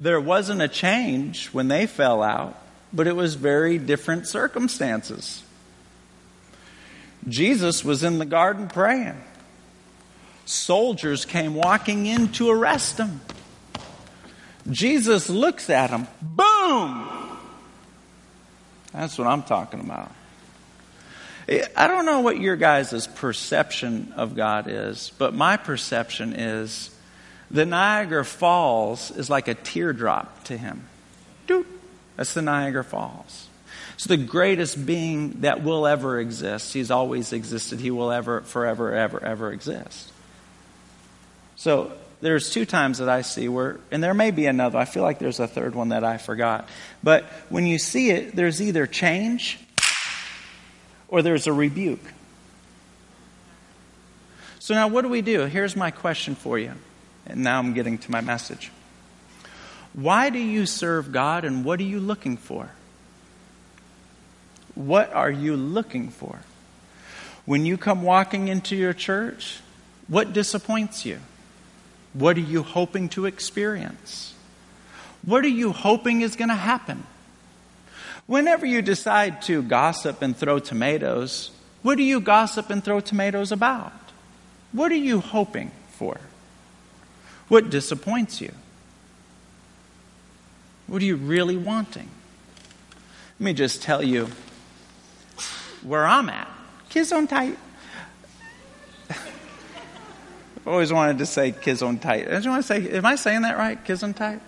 There 0.00 0.18
wasn't 0.18 0.62
a 0.62 0.66
change 0.66 1.48
when 1.48 1.68
they 1.68 1.86
fell 1.86 2.22
out, 2.22 2.58
but 2.90 3.06
it 3.06 3.14
was 3.14 3.34
very 3.34 3.76
different 3.76 4.26
circumstances. 4.26 5.42
Jesus 7.28 7.84
was 7.84 8.02
in 8.02 8.18
the 8.18 8.24
garden 8.24 8.66
praying. 8.66 9.20
Soldiers 10.46 11.26
came 11.26 11.54
walking 11.54 12.06
in 12.06 12.32
to 12.32 12.48
arrest 12.48 12.96
him. 12.96 13.20
Jesus 14.70 15.28
looks 15.28 15.68
at 15.68 15.90
him. 15.90 16.06
Boom! 16.22 17.10
That's 18.94 19.18
what 19.18 19.26
I'm 19.26 19.42
talking 19.42 19.80
about. 19.80 20.10
I 21.48 21.86
don't 21.86 22.06
know 22.06 22.20
what 22.20 22.40
your 22.40 22.56
guys' 22.56 23.06
perception 23.06 24.14
of 24.16 24.34
God 24.34 24.66
is, 24.68 25.12
but 25.18 25.34
my 25.34 25.56
perception 25.56 26.32
is 26.32 26.90
the 27.50 27.66
Niagara 27.66 28.24
Falls 28.24 29.10
is 29.10 29.28
like 29.28 29.48
a 29.48 29.54
teardrop 29.54 30.44
to 30.44 30.56
him. 30.56 30.88
Doop. 31.46 31.66
That's 32.16 32.32
the 32.32 32.42
Niagara 32.42 32.84
Falls. 32.84 33.48
It's 33.94 34.06
the 34.06 34.16
greatest 34.16 34.86
being 34.86 35.40
that 35.42 35.62
will 35.62 35.86
ever 35.86 36.18
exist. 36.18 36.72
He's 36.72 36.90
always 36.90 37.32
existed. 37.32 37.78
He 37.78 37.90
will 37.90 38.10
ever, 38.10 38.40
forever, 38.40 38.94
ever, 38.94 39.22
ever 39.22 39.52
exist. 39.52 40.10
So 41.56 41.92
there's 42.20 42.50
two 42.50 42.64
times 42.64 42.98
that 42.98 43.08
I 43.08 43.22
see 43.22 43.48
where, 43.48 43.78
and 43.90 44.02
there 44.02 44.14
may 44.14 44.30
be 44.30 44.46
another. 44.46 44.78
I 44.78 44.84
feel 44.84 45.02
like 45.02 45.18
there's 45.18 45.40
a 45.40 45.46
third 45.46 45.74
one 45.74 45.90
that 45.90 46.04
I 46.04 46.16
forgot. 46.16 46.68
But 47.02 47.24
when 47.50 47.66
you 47.66 47.78
see 47.78 48.10
it, 48.10 48.34
there's 48.34 48.62
either 48.62 48.86
change 48.86 49.58
or 51.14 51.22
there's 51.22 51.46
a 51.46 51.52
rebuke. 51.52 52.02
So 54.58 54.74
now 54.74 54.88
what 54.88 55.02
do 55.02 55.08
we 55.08 55.22
do? 55.22 55.42
Here's 55.42 55.76
my 55.76 55.92
question 55.92 56.34
for 56.34 56.58
you. 56.58 56.72
And 57.24 57.44
now 57.44 57.60
I'm 57.60 57.72
getting 57.72 57.98
to 57.98 58.10
my 58.10 58.20
message. 58.20 58.72
Why 59.92 60.28
do 60.28 60.40
you 60.40 60.66
serve 60.66 61.12
God 61.12 61.44
and 61.44 61.64
what 61.64 61.78
are 61.78 61.84
you 61.84 62.00
looking 62.00 62.36
for? 62.36 62.70
What 64.74 65.12
are 65.12 65.30
you 65.30 65.56
looking 65.56 66.08
for? 66.08 66.40
When 67.44 67.64
you 67.64 67.78
come 67.78 68.02
walking 68.02 68.48
into 68.48 68.74
your 68.74 68.92
church, 68.92 69.60
what 70.08 70.32
disappoints 70.32 71.06
you? 71.06 71.20
What 72.12 72.36
are 72.36 72.40
you 72.40 72.64
hoping 72.64 73.08
to 73.10 73.26
experience? 73.26 74.34
What 75.24 75.44
are 75.44 75.48
you 75.62 75.70
hoping 75.70 76.22
is 76.22 76.34
going 76.34 76.48
to 76.48 76.56
happen? 76.56 77.06
Whenever 78.26 78.64
you 78.64 78.80
decide 78.80 79.42
to 79.42 79.62
gossip 79.62 80.22
and 80.22 80.36
throw 80.36 80.58
tomatoes, 80.58 81.50
what 81.82 81.96
do 81.96 82.02
you 82.02 82.20
gossip 82.20 82.70
and 82.70 82.82
throw 82.82 83.00
tomatoes 83.00 83.52
about? 83.52 83.92
What 84.72 84.90
are 84.90 84.96
you 84.96 85.20
hoping 85.20 85.70
for? 85.90 86.18
What 87.48 87.70
disappoints 87.70 88.40
you? 88.40 88.52
What 90.86 91.02
are 91.02 91.04
you 91.04 91.16
really 91.16 91.56
wanting? 91.56 92.08
Let 93.38 93.44
me 93.44 93.52
just 93.52 93.82
tell 93.82 94.02
you 94.02 94.28
where 95.82 96.06
I'm 96.06 96.28
at. 96.28 96.48
Kids 96.88 97.12
on 97.12 97.26
tight. 97.26 97.58
I've 99.10 100.66
always 100.66 100.92
wanted 100.92 101.18
to 101.18 101.26
say 101.26 101.52
kids 101.52 101.82
on 101.82 101.98
tight. 101.98 102.26
I 102.28 102.32
just 102.32 102.48
want 102.48 102.64
to 102.64 102.66
say, 102.66 102.88
am 102.90 103.04
I 103.04 103.16
saying 103.16 103.42
that 103.42 103.58
right? 103.58 103.82
Kids 103.84 104.02
on 104.02 104.14
tight? 104.14 104.40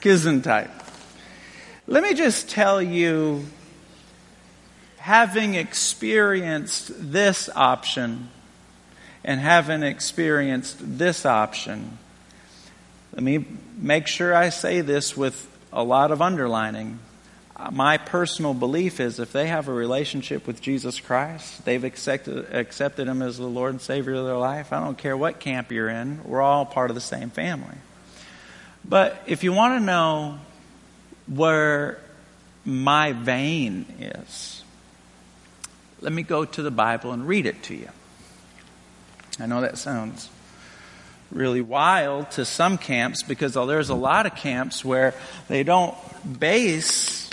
Kids 0.00 0.26
on 0.26 0.40
tight. 0.40 0.70
Let 1.90 2.02
me 2.02 2.12
just 2.12 2.50
tell 2.50 2.82
you, 2.82 3.46
having 4.98 5.54
experienced 5.54 6.92
this 6.94 7.48
option 7.56 8.28
and 9.24 9.40
having 9.40 9.82
experienced 9.82 10.76
this 10.80 11.24
option, 11.24 11.96
let 13.14 13.22
me 13.22 13.46
make 13.78 14.06
sure 14.06 14.34
I 14.34 14.50
say 14.50 14.82
this 14.82 15.16
with 15.16 15.48
a 15.72 15.82
lot 15.82 16.10
of 16.10 16.20
underlining. 16.20 16.98
My 17.72 17.96
personal 17.96 18.52
belief 18.52 19.00
is 19.00 19.18
if 19.18 19.32
they 19.32 19.48
have 19.48 19.66
a 19.66 19.72
relationship 19.72 20.46
with 20.46 20.60
Jesus 20.60 21.00
Christ, 21.00 21.64
they've 21.64 21.84
accepted, 21.84 22.54
accepted 22.54 23.08
Him 23.08 23.22
as 23.22 23.38
the 23.38 23.46
Lord 23.46 23.70
and 23.70 23.80
Savior 23.80 24.12
of 24.12 24.26
their 24.26 24.36
life. 24.36 24.74
I 24.74 24.84
don't 24.84 24.98
care 24.98 25.16
what 25.16 25.40
camp 25.40 25.72
you're 25.72 25.88
in, 25.88 26.22
we're 26.24 26.42
all 26.42 26.66
part 26.66 26.90
of 26.90 26.94
the 26.94 27.00
same 27.00 27.30
family. 27.30 27.76
But 28.84 29.22
if 29.26 29.42
you 29.42 29.54
want 29.54 29.80
to 29.80 29.84
know 29.84 30.38
where 31.28 31.98
my 32.64 33.12
vein 33.12 33.86
is. 33.98 34.62
Let 36.00 36.12
me 36.12 36.22
go 36.22 36.44
to 36.44 36.62
the 36.62 36.70
Bible 36.70 37.12
and 37.12 37.26
read 37.26 37.46
it 37.46 37.62
to 37.64 37.74
you. 37.74 37.88
I 39.40 39.46
know 39.46 39.60
that 39.60 39.78
sounds 39.78 40.28
really 41.30 41.60
wild 41.60 42.30
to 42.32 42.44
some 42.44 42.78
camps 42.78 43.22
because 43.22 43.54
there's 43.54 43.90
a 43.90 43.94
lot 43.94 44.26
of 44.26 44.34
camps 44.34 44.84
where 44.84 45.14
they 45.48 45.62
don't 45.62 45.94
base 46.38 47.28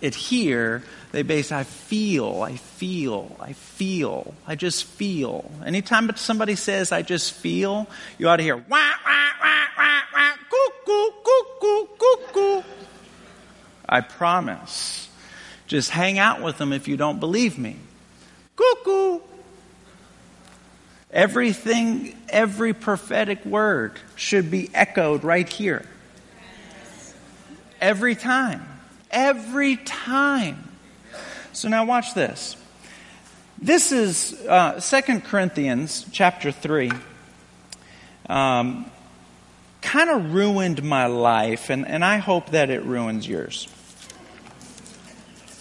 it 0.00 0.14
here, 0.14 0.82
they 1.12 1.22
base 1.22 1.52
I 1.52 1.64
feel, 1.64 2.42
I 2.42 2.56
feel, 2.56 3.36
I 3.38 3.52
feel, 3.52 4.34
I 4.46 4.56
just 4.56 4.84
feel. 4.84 5.50
Anytime 5.64 6.14
somebody 6.16 6.56
says 6.56 6.90
I 6.90 7.02
just 7.02 7.32
feel, 7.32 7.86
you 8.18 8.28
ought 8.28 8.36
to 8.36 8.42
hear 8.42 8.56
wah, 8.56 8.92
I 13.92 14.00
promise. 14.00 15.06
Just 15.66 15.90
hang 15.90 16.18
out 16.18 16.40
with 16.40 16.56
them 16.56 16.72
if 16.72 16.88
you 16.88 16.96
don't 16.96 17.20
believe 17.20 17.58
me. 17.58 17.76
Cuckoo. 18.56 19.20
Everything, 21.10 22.16
every 22.30 22.72
prophetic 22.72 23.44
word 23.44 24.00
should 24.16 24.50
be 24.50 24.70
echoed 24.72 25.24
right 25.24 25.46
here. 25.46 25.84
Every 27.82 28.14
time. 28.14 28.66
Every 29.10 29.76
time. 29.76 30.72
So 31.52 31.68
now 31.68 31.84
watch 31.84 32.14
this. 32.14 32.56
This 33.58 33.92
is 33.92 34.32
uh, 34.48 34.80
2 34.80 35.20
Corinthians 35.20 36.06
chapter 36.12 36.50
3. 36.50 36.92
Um, 38.26 38.90
kind 39.82 40.08
of 40.08 40.32
ruined 40.32 40.82
my 40.82 41.06
life, 41.06 41.68
and, 41.68 41.86
and 41.86 42.02
I 42.02 42.16
hope 42.16 42.52
that 42.52 42.70
it 42.70 42.84
ruins 42.84 43.28
yours. 43.28 43.68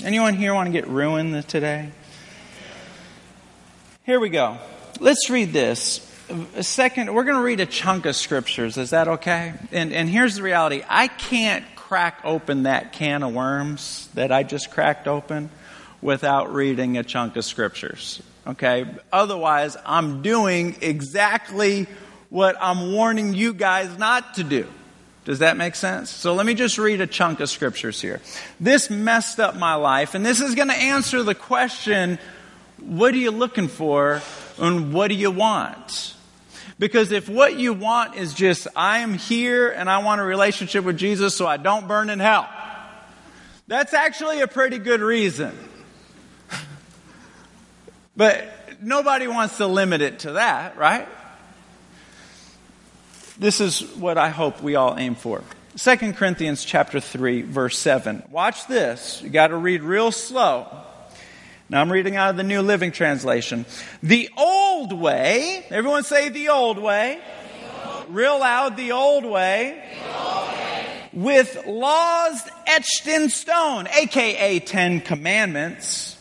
Anyone 0.04 0.34
here 0.34 0.52
want 0.56 0.66
to 0.66 0.72
get 0.72 0.88
ruined 0.88 1.48
today? 1.48 1.92
Here 4.04 4.20
we 4.20 4.30
go. 4.30 4.58
Let's 5.00 5.30
read 5.30 5.54
this. 5.54 6.00
A 6.56 6.64
second, 6.64 7.14
we're 7.14 7.24
going 7.24 7.38
to 7.38 7.44
read 7.44 7.60
a 7.60 7.68
chunk 7.68 8.08
of 8.08 8.16
scriptures. 8.16 8.78
Is 8.78 8.90
that 8.92 9.08
okay? 9.08 9.54
And, 9.72 9.94
and 9.94 10.10
here's 10.10 10.38
the 10.38 10.42
reality 10.42 10.84
I 10.90 11.08
can't 11.08 11.64
crack 11.76 12.22
open 12.24 12.64
that 12.64 12.94
can 12.94 13.22
of 13.22 13.34
worms 13.34 14.10
that 14.16 14.32
I 14.32 14.42
just 14.42 14.72
cracked 14.72 15.08
open 15.08 15.52
without 16.02 16.52
reading 16.52 16.98
a 16.98 17.04
chunk 17.04 17.36
of 17.36 17.46
scriptures. 17.46 18.24
Okay? 18.48 18.88
Otherwise, 19.14 19.78
I'm 19.86 20.24
doing 20.24 20.78
exactly 20.82 21.86
what 22.30 22.56
I'm 22.60 22.92
warning 22.94 23.36
you 23.36 23.54
guys 23.54 23.96
not 24.00 24.34
to 24.36 24.44
do. 24.44 24.68
Does 25.24 25.40
that 25.40 25.56
make 25.56 25.76
sense? 25.76 26.10
So 26.10 26.34
let 26.34 26.46
me 26.46 26.56
just 26.56 26.78
read 26.78 27.00
a 27.00 27.08
chunk 27.08 27.40
of 27.42 27.50
scriptures 27.50 28.02
here. 28.02 28.22
This 28.60 28.90
messed 28.90 29.40
up 29.40 29.56
my 29.56 29.76
life, 29.76 30.16
and 30.16 30.26
this 30.26 30.42
is 30.42 30.56
going 30.56 30.70
to 30.70 30.76
answer 30.76 31.22
the 31.22 31.36
question 31.36 32.20
what 32.80 33.14
are 33.14 33.18
you 33.18 33.30
looking 33.30 33.68
for 33.68 34.24
and 34.58 34.92
what 34.92 35.10
do 35.10 35.14
you 35.16 35.30
want? 35.30 36.16
Because 36.80 37.12
if 37.12 37.30
what 37.30 37.60
you 37.60 37.74
want 37.74 38.16
is 38.16 38.34
just, 38.34 38.68
I 38.76 39.00
am 39.00 39.14
here 39.14 39.70
and 39.70 39.88
I 39.88 40.00
want 40.00 40.20
a 40.20 40.24
relationship 40.24 40.84
with 40.84 40.98
Jesus 40.98 41.36
so 41.36 41.46
I 41.46 41.58
don't 41.58 41.88
burn 41.88 42.10
in 42.10 42.18
hell, 42.18 42.50
that's 43.68 43.94
actually 43.94 44.42
a 44.42 44.48
pretty 44.48 44.80
good 44.80 45.00
reason. 45.00 45.56
but 48.18 48.52
nobody 48.82 49.28
wants 49.28 49.58
to 49.58 49.68
limit 49.68 50.02
it 50.02 50.20
to 50.20 50.34
that, 50.34 50.76
right? 50.76 51.08
This 53.42 53.60
is 53.60 53.82
what 53.96 54.20
I 54.20 54.30
hope 54.30 54.62
we 54.62 54.76
all 54.76 54.96
aim 55.00 55.16
for. 55.16 55.42
2 55.76 56.14
Corinthians 56.14 56.64
chapter 56.64 57.00
3 57.00 57.42
verse 57.42 57.76
7. 57.76 58.22
Watch 58.30 58.68
this. 58.68 59.20
You 59.24 59.32
got 59.32 59.48
to 59.48 59.58
read 59.58 59.82
real 59.82 60.12
slow. 60.12 60.68
Now 61.68 61.82
I'm 61.82 61.92
reading 61.92 62.16
out 62.16 62.30
of 62.30 62.38
the 62.38 62.44
New 62.44 62.62
Living 62.62 62.92
Translation. 62.92 63.66
The 64.04 64.30
old 64.38 64.94
way, 64.94 65.66
everyone 65.72 66.04
say 66.04 66.30
the 66.30 66.50
old 66.50 66.78
way. 66.78 67.20
The 67.64 67.92
old. 67.96 68.10
Real 68.14 68.40
loud, 68.40 68.78
the 68.78 68.92
old 68.92 69.26
way. 69.26 69.90
The 69.92 70.24
old 70.24 70.48
way. 70.48 71.10
With 71.12 71.66
laws 71.66 72.48
etched 72.68 73.08
in 73.08 73.30
stone, 73.30 73.88
aka 73.88 74.60
Ten 74.60 75.02
Commandments, 75.02 76.16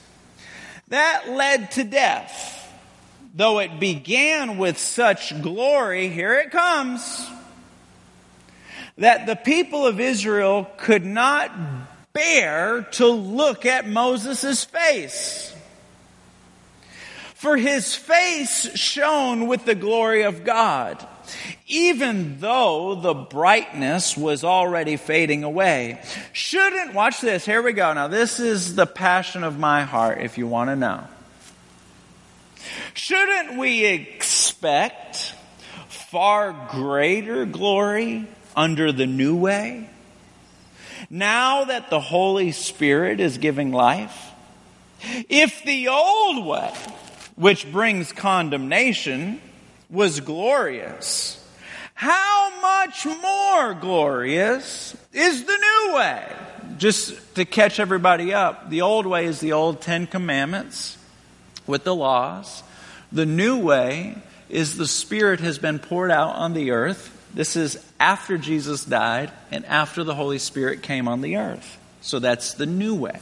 that 0.88 1.28
led 1.28 1.70
to 1.72 1.84
death. 1.84 2.59
Though 3.32 3.60
it 3.60 3.78
began 3.78 4.58
with 4.58 4.76
such 4.78 5.40
glory, 5.40 6.08
here 6.08 6.34
it 6.34 6.50
comes, 6.50 7.28
that 8.99 9.26
the 9.26 9.36
people 9.36 9.86
of 9.86 10.00
Israel 10.00 10.69
could 10.76 11.04
not 11.04 11.52
bear 12.12 12.82
to 12.93 13.06
look 13.06 13.64
at 13.66 13.88
Moses' 13.88 14.64
face. 14.64 15.54
For 17.34 17.56
his 17.56 17.95
face 17.95 18.76
shone 18.76 19.47
with 19.47 19.64
the 19.64 19.75
glory 19.75 20.25
of 20.25 20.45
God, 20.45 21.06
even 21.66 22.38
though 22.40 22.97
the 22.97 23.14
brightness 23.14 24.16
was 24.16 24.45
already 24.45 24.97
fading 24.97 25.45
away. 25.45 26.02
Shouldn't, 26.32 26.93
watch 26.93 27.21
this, 27.23 27.47
here 27.47 27.62
we 27.62 27.73
go. 27.73 27.95
Now, 27.95 28.08
this 28.08 28.40
is 28.40 28.75
the 28.75 28.86
passion 28.86 29.45
of 29.45 29.58
my 29.58 29.84
heart, 29.84 30.21
if 30.21 30.36
you 30.36 30.47
want 30.47 30.69
to 30.69 30.76
know. 30.76 31.04
Shouldn't 32.95 33.59
we 33.59 33.85
expect 33.85 35.35
far 35.89 36.69
greater 36.71 37.47
glory 37.47 38.26
under 38.56 38.93
the 38.93 39.06
new 39.06 39.37
way? 39.37 39.89
now 41.09 41.65
that 41.65 41.91
the 41.91 42.00
Holy 42.00 42.52
Spirit 42.52 43.21
is 43.21 43.39
giving 43.39 43.73
life? 43.73 44.33
If 45.28 45.65
the 45.65 45.89
old 45.89 46.47
way, 46.47 46.73
which 47.37 47.71
brings 47.71 48.13
condemnation, 48.13 49.41
was 49.89 50.21
glorious, 50.21 51.37
how 51.95 52.61
much 52.61 53.06
more 53.06 53.75
glorious 53.75 54.97
is 55.13 55.45
the 55.45 55.56
new 55.56 55.95
way? 55.97 56.33
Just 56.78 57.35
to 57.35 57.45
catch 57.45 57.80
everybody 57.80 58.33
up, 58.33 58.71
the 58.71 58.83
old 58.83 59.06
way 59.06 59.25
is 59.26 59.41
the 59.41 59.52
old 59.52 59.80
Ten 59.80 60.06
Commandments 60.06 60.97
with 61.71 61.85
the 61.85 61.95
laws. 61.95 62.63
The 63.11 63.26
new 63.26 63.59
way 63.59 64.17
is 64.50 64.76
the 64.76 64.87
Spirit 64.87 65.41
has 65.41 65.59
been 65.59 65.78
poured 65.78 66.11
out 66.11 66.37
on 66.37 66.52
the 66.52 66.73
earth 66.73 67.17
this 67.35 67.56
is 67.56 67.78
after 67.99 68.39
Jesus 68.39 68.85
died 68.85 69.30
and 69.50 69.65
after 69.67 70.02
the 70.04 70.15
Holy 70.15 70.39
Spirit 70.39 70.83
came 70.83 71.06
on 71.06 71.21
the 71.21 71.37
earth. 71.37 71.78
So 72.00 72.19
that's 72.19 72.54
the 72.54 72.67
new 72.67 72.95
way. 72.95 73.21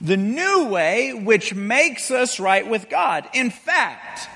The 0.00 0.16
new 0.16 0.68
way 0.68 1.12
which 1.12 1.54
makes 1.54 2.10
us 2.10 2.40
right 2.40 2.68
with 2.68 2.88
God. 2.88 3.28
In 3.34 3.50
fact, 3.50 4.28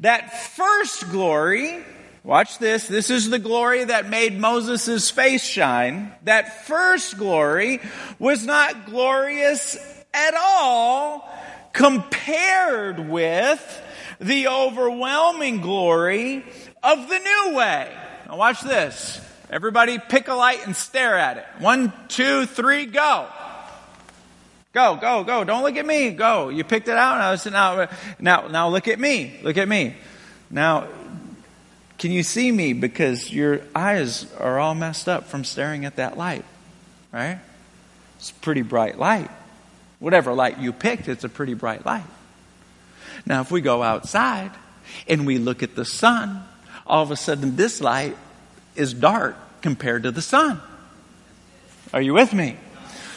that 0.00 0.54
first 0.54 1.10
glory, 1.10 1.84
watch 2.24 2.58
this, 2.58 2.88
this 2.88 3.10
is 3.10 3.30
the 3.30 3.38
glory 3.38 3.84
that 3.84 4.08
made 4.08 4.38
Moses' 4.38 5.10
face 5.10 5.44
shine. 5.44 6.12
That 6.24 6.66
first 6.66 7.18
glory 7.18 7.80
was 8.18 8.44
not 8.44 8.86
glorious 8.86 9.76
at 10.12 10.34
all 10.34 11.28
compared 11.72 13.08
with 13.08 13.82
the 14.20 14.48
overwhelming 14.48 15.60
glory 15.60 16.44
of 16.82 17.08
the 17.08 17.18
new 17.18 17.56
way. 17.56 17.92
Now 18.26 18.36
watch 18.36 18.60
this. 18.60 19.20
Everybody 19.50 19.98
pick 19.98 20.28
a 20.28 20.34
light 20.34 20.66
and 20.66 20.76
stare 20.76 21.16
at 21.16 21.38
it. 21.38 21.46
One, 21.58 21.92
two, 22.08 22.46
three, 22.46 22.84
go. 22.86 23.26
Go, 24.74 24.96
go, 24.96 25.24
go. 25.24 25.44
Don't 25.44 25.62
look 25.62 25.76
at 25.76 25.86
me. 25.86 26.10
Go. 26.10 26.50
You 26.50 26.62
picked 26.64 26.88
it 26.88 26.96
out. 26.96 27.18
Now, 27.18 27.50
now, 27.50 27.88
now, 28.18 28.48
now 28.48 28.68
look 28.68 28.86
at 28.86 29.00
me. 29.00 29.40
Look 29.42 29.56
at 29.56 29.66
me. 29.66 29.96
Now, 30.50 30.86
can 31.98 32.12
you 32.12 32.22
see 32.22 32.52
me? 32.52 32.74
Because 32.74 33.32
your 33.32 33.62
eyes 33.74 34.30
are 34.34 34.58
all 34.58 34.74
messed 34.74 35.08
up 35.08 35.26
from 35.26 35.44
staring 35.44 35.84
at 35.84 35.96
that 35.96 36.18
light. 36.18 36.44
Right? 37.10 37.38
It's 38.18 38.30
a 38.30 38.34
pretty 38.34 38.62
bright 38.62 38.98
light. 38.98 39.30
Whatever 39.98 40.32
light 40.32 40.58
you 40.58 40.72
picked, 40.72 41.08
it's 41.08 41.24
a 41.24 41.28
pretty 41.28 41.54
bright 41.54 41.84
light. 41.84 42.04
Now, 43.26 43.40
if 43.40 43.50
we 43.50 43.60
go 43.60 43.82
outside 43.82 44.52
and 45.08 45.26
we 45.26 45.38
look 45.38 45.62
at 45.62 45.74
the 45.74 45.84
sun, 45.84 46.42
all 46.86 47.02
of 47.02 47.10
a 47.10 47.16
sudden 47.16 47.56
this 47.56 47.80
light 47.80 48.16
is 48.76 48.94
dark 48.94 49.36
compared 49.60 50.04
to 50.04 50.10
the 50.10 50.22
sun. 50.22 50.60
Are 51.92 52.00
you 52.00 52.14
with 52.14 52.32
me? 52.32 52.56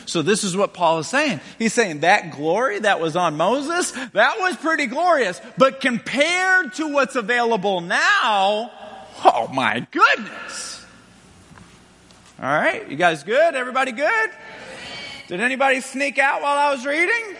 So 0.06 0.22
this 0.22 0.44
is 0.44 0.58
what 0.58 0.74
Paul 0.74 1.00
is 1.00 1.08
saying. 1.08 1.40
He's 1.60 1.74
saying 1.74 2.00
that 2.00 2.32
glory 2.32 2.80
that 2.80 3.00
was 3.00 3.16
on 3.16 3.38
Moses, 3.38 3.92
that 3.92 4.40
was 4.40 4.58
pretty 4.58 4.88
glorious. 4.88 5.40
But 5.58 5.80
compared 5.80 6.74
to 6.74 6.92
what's 6.92 7.16
available 7.16 7.82
now, 7.82 8.72
oh 9.24 9.50
my 9.54 9.86
goodness. 9.92 10.86
All 12.42 12.48
right, 12.48 12.90
you 12.90 12.98
guys 12.98 13.24
good? 13.24 13.56
Everybody 13.56 13.92
good? 13.92 14.30
Did 15.32 15.40
anybody 15.40 15.80
sneak 15.80 16.20
out 16.20 16.42
while 16.42 16.58
I 16.58 16.74
was 16.74 16.86
reading? 16.86 17.38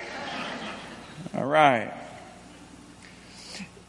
All 1.36 1.44
right. 1.44 1.92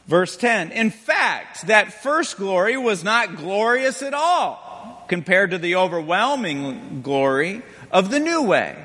Verse 0.08 0.36
10 0.36 0.72
In 0.72 0.90
fact, 0.90 1.68
that 1.68 2.02
first 2.02 2.36
glory 2.36 2.76
was 2.76 3.04
not 3.04 3.36
glorious 3.36 4.02
at 4.02 4.12
all 4.12 5.04
compared 5.06 5.52
to 5.52 5.58
the 5.58 5.76
overwhelming 5.76 7.02
glory 7.02 7.62
of 7.92 8.10
the 8.10 8.18
new 8.18 8.42
way. 8.42 8.84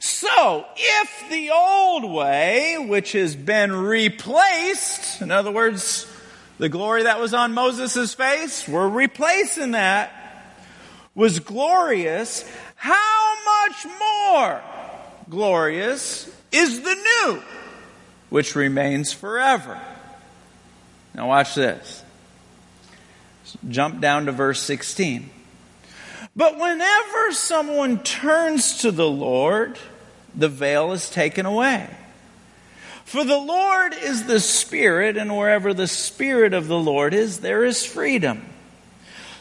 So, 0.00 0.66
if 0.76 1.30
the 1.30 1.48
old 1.48 2.12
way, 2.12 2.76
which 2.76 3.12
has 3.12 3.34
been 3.34 3.72
replaced, 3.72 5.22
in 5.22 5.30
other 5.30 5.50
words, 5.50 6.06
the 6.58 6.68
glory 6.68 7.04
that 7.04 7.18
was 7.18 7.32
on 7.32 7.54
Moses' 7.54 8.12
face, 8.12 8.68
we're 8.68 8.86
replacing 8.86 9.70
that, 9.70 10.12
was 11.14 11.40
glorious, 11.40 12.44
how 12.82 13.34
much 13.44 13.86
more 14.00 14.60
glorious 15.30 16.28
is 16.50 16.80
the 16.80 16.94
new, 16.96 17.40
which 18.28 18.56
remains 18.56 19.12
forever. 19.12 19.80
Now, 21.14 21.28
watch 21.28 21.54
this. 21.54 22.02
Jump 23.68 24.00
down 24.00 24.26
to 24.26 24.32
verse 24.32 24.60
16. 24.62 25.30
But 26.34 26.58
whenever 26.58 27.30
someone 27.30 28.02
turns 28.02 28.78
to 28.78 28.90
the 28.90 29.08
Lord, 29.08 29.78
the 30.34 30.48
veil 30.48 30.90
is 30.90 31.08
taken 31.08 31.46
away. 31.46 31.88
For 33.04 33.22
the 33.22 33.38
Lord 33.38 33.94
is 33.94 34.24
the 34.24 34.40
Spirit, 34.40 35.16
and 35.16 35.36
wherever 35.36 35.72
the 35.72 35.86
Spirit 35.86 36.52
of 36.52 36.66
the 36.66 36.80
Lord 36.80 37.14
is, 37.14 37.38
there 37.38 37.64
is 37.64 37.86
freedom. 37.86 38.44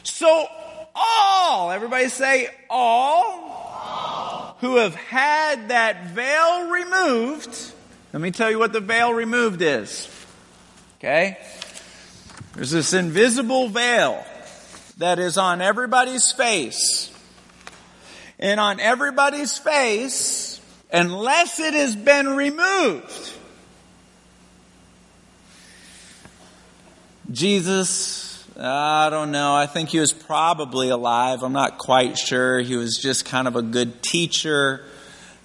So, 0.04 0.48
all, 1.02 1.72
everybody 1.72 2.08
say, 2.10 2.48
all, 2.70 3.50
all, 3.50 4.58
who 4.62 4.78
have 4.78 4.96
had 4.96 5.70
that 5.70 6.08
veil 6.08 6.70
removed, 6.70 7.74
let 8.14 8.22
me 8.22 8.32
tell 8.32 8.52
you 8.52 8.60
what 8.60 8.74
the 8.74 8.80
veil 8.80 9.14
removed 9.14 9.62
is. 9.62 10.10
Okay? 11.00 11.38
There's 12.56 12.72
this 12.72 12.94
invisible 12.94 13.70
veil 13.70 14.24
that 14.98 15.20
is 15.20 15.38
on 15.38 15.62
everybody's 15.62 16.32
face. 16.32 17.12
And 18.38 18.60
on 18.60 18.80
everybody's 18.80 19.58
face, 19.58 20.60
unless 20.92 21.60
it 21.60 21.74
has 21.74 21.96
been 21.96 22.36
removed, 22.36 23.34
Jesus, 27.32 28.21
I 28.60 29.10
don't 29.10 29.32
know. 29.32 29.56
I 29.56 29.66
think 29.66 29.90
he 29.90 30.00
was 30.00 30.12
probably 30.12 30.90
alive. 30.90 31.42
I'm 31.42 31.54
not 31.54 31.78
quite 31.78 32.18
sure. 32.18 32.60
He 32.60 32.76
was 32.76 33.00
just 33.02 33.26
kind 33.26 33.48
of 33.48 33.56
a 33.56 33.62
good 33.62 34.04
teacher. 34.04 34.84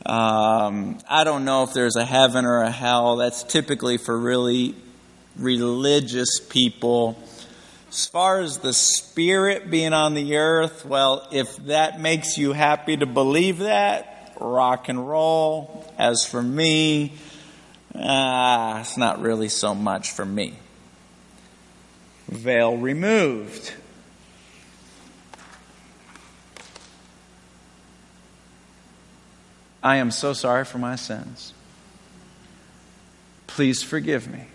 Um, 0.04 0.98
I 1.08 1.24
don't 1.24 1.44
know 1.44 1.62
if 1.62 1.72
there's 1.72 1.96
a 1.96 2.04
heaven 2.04 2.44
or 2.44 2.62
a 2.62 2.70
hell. 2.70 3.16
That's 3.16 3.42
typically 3.44 3.96
for 3.96 4.18
really 4.18 4.74
religious 5.36 6.40
people. 6.40 7.16
As 7.88 8.06
far 8.06 8.40
as 8.40 8.58
the 8.58 8.72
Spirit 8.72 9.70
being 9.70 9.92
on 9.92 10.14
the 10.14 10.36
earth, 10.36 10.84
well, 10.84 11.28
if 11.30 11.56
that 11.66 12.00
makes 12.00 12.36
you 12.36 12.52
happy 12.52 12.96
to 12.96 13.06
believe 13.06 13.58
that, 13.58 14.34
rock 14.40 14.88
and 14.88 15.08
roll. 15.08 15.84
As 15.96 16.24
for 16.24 16.42
me, 16.42 17.14
ah, 17.94 18.80
it's 18.80 18.96
not 18.96 19.20
really 19.20 19.48
so 19.48 19.74
much 19.74 20.10
for 20.10 20.26
me. 20.26 20.54
Veil 22.28 22.76
removed. 22.76 23.72
I 29.82 29.96
am 29.96 30.10
so 30.10 30.32
sorry 30.32 30.64
for 30.64 30.78
my 30.78 30.96
sins. 30.96 31.54
Please 33.46 33.82
forgive 33.82 34.26
me. 34.26 34.46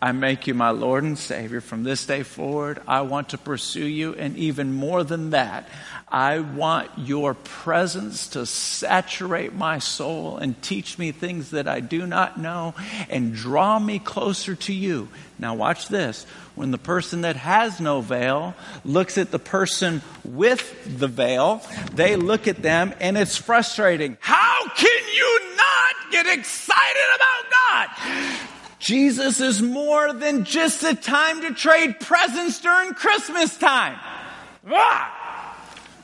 I 0.00 0.12
make 0.12 0.46
you 0.46 0.54
my 0.54 0.70
Lord 0.70 1.02
and 1.02 1.18
Savior. 1.18 1.60
From 1.60 1.82
this 1.82 2.06
day 2.06 2.22
forward, 2.22 2.80
I 2.86 3.00
want 3.00 3.30
to 3.30 3.38
pursue 3.38 3.86
you. 3.86 4.14
And 4.14 4.36
even 4.36 4.72
more 4.72 5.02
than 5.02 5.30
that, 5.30 5.68
I 6.06 6.38
want 6.38 6.88
your 6.96 7.34
presence 7.34 8.28
to 8.28 8.46
saturate 8.46 9.54
my 9.54 9.80
soul 9.80 10.36
and 10.36 10.60
teach 10.62 10.98
me 10.98 11.10
things 11.10 11.50
that 11.50 11.66
I 11.66 11.80
do 11.80 12.06
not 12.06 12.38
know 12.38 12.74
and 13.10 13.34
draw 13.34 13.80
me 13.80 13.98
closer 13.98 14.54
to 14.54 14.72
you. 14.72 15.08
Now, 15.36 15.56
watch 15.56 15.88
this. 15.88 16.24
When 16.54 16.70
the 16.70 16.78
person 16.78 17.22
that 17.22 17.34
has 17.34 17.80
no 17.80 18.00
veil 18.00 18.54
looks 18.84 19.18
at 19.18 19.32
the 19.32 19.38
person 19.40 20.02
with 20.24 20.98
the 20.98 21.08
veil, 21.08 21.60
they 21.92 22.14
look 22.14 22.46
at 22.46 22.62
them 22.62 22.94
and 23.00 23.18
it's 23.18 23.36
frustrating. 23.36 24.16
How 24.20 24.68
can 24.76 25.02
you 25.14 25.56
not 25.56 26.12
get 26.12 26.38
excited 26.38 27.08
about 27.16 27.44
God? 27.50 28.48
Jesus 28.78 29.40
is 29.40 29.60
more 29.60 30.12
than 30.12 30.44
just 30.44 30.84
a 30.84 30.94
time 30.94 31.42
to 31.42 31.52
trade 31.52 31.98
presents 32.00 32.60
during 32.60 32.94
Christmas 32.94 33.56
time. 33.56 33.98
Ah! 34.70 35.18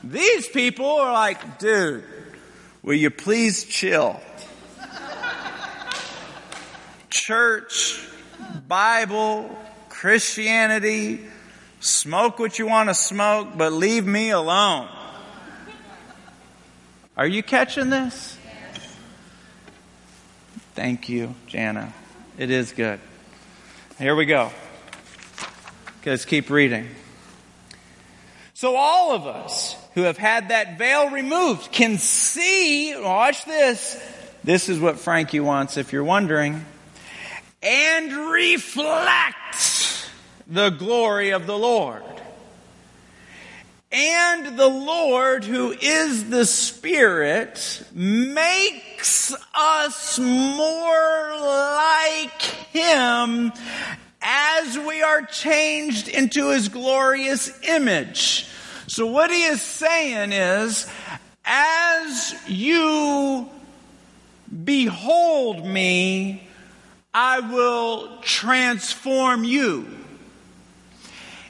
These 0.03 0.47
people 0.49 0.85
are 0.85 1.13
like, 1.13 1.57
dude, 1.57 2.03
will 2.83 2.95
you 2.95 3.09
please 3.09 3.63
chill? 3.63 4.19
Church, 7.09 8.05
Bible, 8.67 9.57
Christianity, 9.89 11.21
smoke 11.79 12.39
what 12.39 12.59
you 12.59 12.67
want 12.67 12.89
to 12.89 12.93
smoke, 12.93 13.49
but 13.55 13.71
leave 13.71 14.05
me 14.05 14.31
alone. 14.31 14.89
Are 17.17 17.25
you 17.25 17.41
catching 17.41 17.89
this? 17.89 18.37
Thank 20.73 21.07
you, 21.07 21.33
Jana. 21.47 21.93
It 22.37 22.51
is 22.51 22.73
good. 22.73 22.99
Here 23.97 24.13
we 24.13 24.25
go. 24.25 24.51
Okay, 26.01 26.11
let's 26.11 26.25
keep 26.25 26.49
reading. 26.49 26.89
So 28.53 28.75
all 28.75 29.15
of 29.15 29.25
us 29.25 29.77
who 29.93 30.01
have 30.01 30.17
had 30.17 30.49
that 30.49 30.77
veil 30.77 31.09
removed 31.11 31.71
can 31.71 31.97
see, 31.97 32.93
watch 32.97 33.45
this. 33.45 33.97
This 34.43 34.67
is 34.67 34.79
what 34.79 34.99
Frankie 34.99 35.39
wants 35.39 35.77
if 35.77 35.93
you're 35.93 36.03
wondering. 36.03 36.65
And 37.63 38.11
reflect 38.31 40.09
the 40.45 40.71
glory 40.71 41.29
of 41.29 41.47
the 41.47 41.57
Lord. 41.57 42.03
And 43.97 44.57
the 44.59 44.67
Lord, 44.67 45.45
who 45.45 45.71
is 45.71 46.29
the 46.29 46.45
Spirit, 46.45 47.81
makes 47.93 49.33
us 49.57 50.19
more 50.19 51.33
like 51.39 52.41
Him 52.73 53.53
as 54.21 54.77
we 54.79 55.01
are 55.01 55.21
changed 55.21 56.09
into 56.09 56.49
His 56.49 56.67
glorious 56.67 57.49
image. 57.63 58.49
So 58.87 59.07
what 59.07 59.31
He 59.31 59.43
is 59.43 59.61
saying 59.61 60.33
is, 60.33 60.87
as 61.45 62.35
you 62.49 63.47
behold 64.65 65.65
me, 65.65 66.45
I 67.13 67.39
will 67.39 68.17
transform 68.23 69.45
you. 69.45 69.87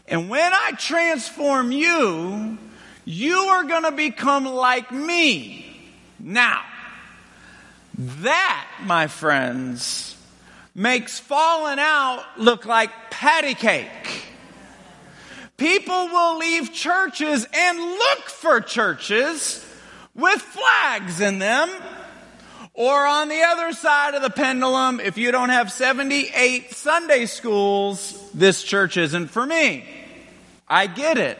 And 0.08 0.30
when 0.30 0.54
I 0.54 0.72
transform 0.78 1.72
you, 1.72 2.58
you 3.06 3.38
are 3.38 3.64
going 3.64 3.84
to 3.84 3.92
become 3.92 4.46
like 4.46 4.92
me. 4.92 5.62
Now, 6.20 6.64
that, 7.98 8.68
my 8.84 9.08
friends, 9.08 10.18
makes 10.74 11.20
falling 11.20 11.80
out 11.80 12.24
look 12.38 12.66
like 12.66 12.92
patty 13.10 13.54
cake. 13.54 14.26
People 15.58 16.08
will 16.08 16.38
leave 16.38 16.74
churches 16.74 17.48
and 17.54 17.80
look 17.80 18.24
for 18.28 18.60
churches 18.60 19.66
with 20.14 20.42
flags 20.42 21.22
in 21.22 21.40
them. 21.40 21.70
Or 22.74 23.06
on 23.06 23.30
the 23.30 23.42
other 23.42 23.72
side 23.72 24.16
of 24.16 24.22
the 24.22 24.30
pendulum, 24.30 25.00
if 25.00 25.18
you 25.18 25.32
don't 25.32 25.48
have 25.48 25.72
78 25.72 26.74
Sunday 26.74 27.26
schools, 27.26 28.32
this 28.34 28.64
church 28.64 28.98
isn't 28.98 29.28
for 29.28 29.46
me. 29.46 29.86
I 30.68 30.88
get 30.88 31.18
it. 31.18 31.38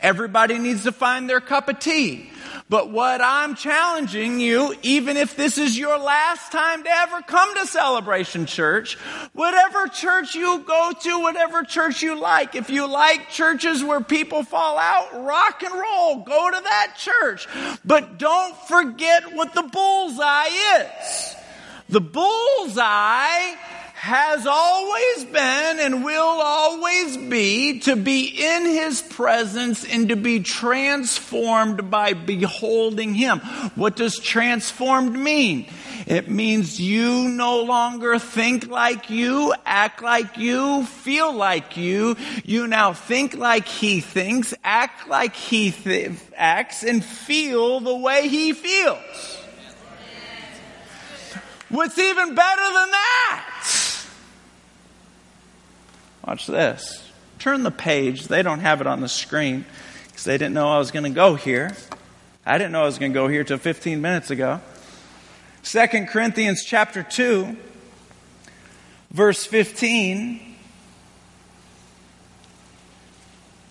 Everybody 0.00 0.58
needs 0.58 0.84
to 0.84 0.92
find 0.92 1.28
their 1.28 1.40
cup 1.40 1.68
of 1.68 1.78
tea. 1.78 2.30
But 2.68 2.90
what 2.90 3.20
I'm 3.22 3.54
challenging 3.54 4.40
you, 4.40 4.74
even 4.82 5.16
if 5.16 5.36
this 5.36 5.56
is 5.56 5.78
your 5.78 5.98
last 5.98 6.50
time 6.50 6.82
to 6.82 6.90
ever 6.90 7.22
come 7.22 7.54
to 7.56 7.66
Celebration 7.66 8.44
Church, 8.44 8.94
whatever 9.32 9.86
church 9.86 10.34
you 10.34 10.64
go 10.66 10.92
to, 11.00 11.20
whatever 11.20 11.62
church 11.62 12.02
you 12.02 12.18
like, 12.18 12.56
if 12.56 12.68
you 12.68 12.88
like 12.88 13.30
churches 13.30 13.84
where 13.84 14.00
people 14.00 14.42
fall 14.42 14.78
out, 14.78 15.24
rock 15.24 15.62
and 15.62 15.72
roll, 15.72 16.24
go 16.24 16.50
to 16.50 16.60
that 16.60 16.94
church. 16.98 17.46
But 17.84 18.18
don't 18.18 18.56
forget 18.66 19.32
what 19.32 19.54
the 19.54 19.62
bullseye 19.62 20.48
is. 20.80 21.36
The 21.88 22.00
bullseye 22.00 23.54
has 24.06 24.46
always 24.46 25.24
been 25.24 25.80
and 25.80 26.04
will 26.04 26.22
always 26.22 27.16
be 27.16 27.80
to 27.80 27.96
be 27.96 28.26
in 28.26 28.64
His 28.64 29.02
presence 29.02 29.84
and 29.84 30.10
to 30.10 30.16
be 30.16 30.38
transformed 30.38 31.90
by 31.90 32.12
beholding 32.12 33.14
Him. 33.14 33.40
What 33.74 33.96
does 33.96 34.20
transformed 34.20 35.18
mean? 35.18 35.66
It 36.06 36.30
means 36.30 36.80
you 36.80 37.28
no 37.28 37.62
longer 37.64 38.20
think 38.20 38.68
like 38.68 39.10
you, 39.10 39.52
act 39.64 40.00
like 40.02 40.38
you, 40.38 40.84
feel 40.86 41.34
like 41.34 41.76
you. 41.76 42.16
You 42.44 42.68
now 42.68 42.92
think 42.92 43.34
like 43.34 43.66
He 43.66 44.00
thinks, 44.00 44.54
act 44.62 45.08
like 45.08 45.34
He 45.34 45.72
th- 45.72 46.12
acts, 46.36 46.84
and 46.84 47.04
feel 47.04 47.80
the 47.80 47.96
way 47.96 48.28
He 48.28 48.52
feels. 48.52 49.42
What's 51.70 51.98
even 51.98 52.36
better 52.36 52.62
than 52.62 52.90
that? 52.92 53.55
Watch 56.26 56.46
this. 56.46 57.08
Turn 57.38 57.62
the 57.62 57.70
page. 57.70 58.26
They 58.26 58.42
don't 58.42 58.60
have 58.60 58.80
it 58.80 58.86
on 58.86 59.00
the 59.00 59.08
screen 59.08 59.64
because 60.08 60.24
they 60.24 60.36
didn't 60.36 60.54
know 60.54 60.72
I 60.72 60.78
was 60.78 60.90
going 60.90 61.04
to 61.04 61.10
go 61.10 61.36
here. 61.36 61.76
I 62.44 62.58
didn't 62.58 62.72
know 62.72 62.82
I 62.82 62.86
was 62.86 62.98
going 62.98 63.12
to 63.12 63.14
go 63.14 63.28
here 63.28 63.44
till 63.44 63.58
15 63.58 64.00
minutes 64.00 64.30
ago. 64.30 64.60
2 65.62 65.86
Corinthians 66.06 66.64
chapter 66.64 67.02
2, 67.02 67.56
verse 69.10 69.44
15. 69.44 70.56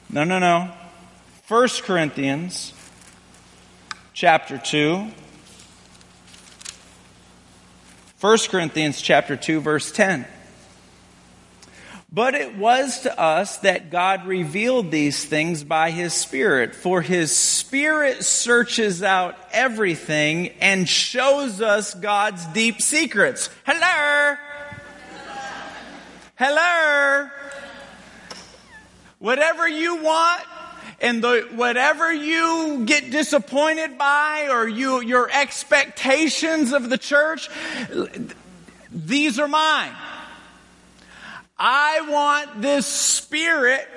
No, 0.09 0.23
no, 0.23 0.39
no. 0.39 0.71
1 1.47 1.67
Corinthians 1.83 2.73
chapter 4.13 4.57
2. 4.57 5.11
1 8.21 8.37
Corinthians 8.49 9.01
chapter 9.01 9.35
2 9.35 9.59
verse 9.59 9.91
10. 9.91 10.25
But 12.15 12.33
it 12.33 12.55
was 12.55 13.01
to 13.01 13.19
us 13.19 13.57
that 13.57 13.91
God 13.91 14.25
revealed 14.25 14.89
these 14.89 15.25
things 15.25 15.65
by 15.65 15.91
His 15.91 16.13
Spirit. 16.13 16.73
For 16.73 17.01
His 17.01 17.35
Spirit 17.35 18.23
searches 18.23 19.03
out 19.03 19.37
everything 19.51 20.47
and 20.61 20.87
shows 20.87 21.59
us 21.59 21.93
God's 21.93 22.45
deep 22.45 22.81
secrets. 22.81 23.49
Hello? 23.65 24.37
Hello? 26.37 27.29
Whatever 29.19 29.67
you 29.67 30.01
want, 30.01 30.43
and 31.01 31.21
the, 31.21 31.49
whatever 31.53 32.13
you 32.13 32.85
get 32.85 33.11
disappointed 33.11 33.97
by 33.97 34.47
or 34.49 34.65
you, 34.69 35.01
your 35.01 35.29
expectations 35.29 36.71
of 36.71 36.89
the 36.89 36.97
church, 36.97 37.49
these 38.89 39.37
are 39.37 39.49
mine. 39.49 39.91
I 41.57 42.01
want 42.09 42.61
this 42.61 42.85
spirit 42.85 43.87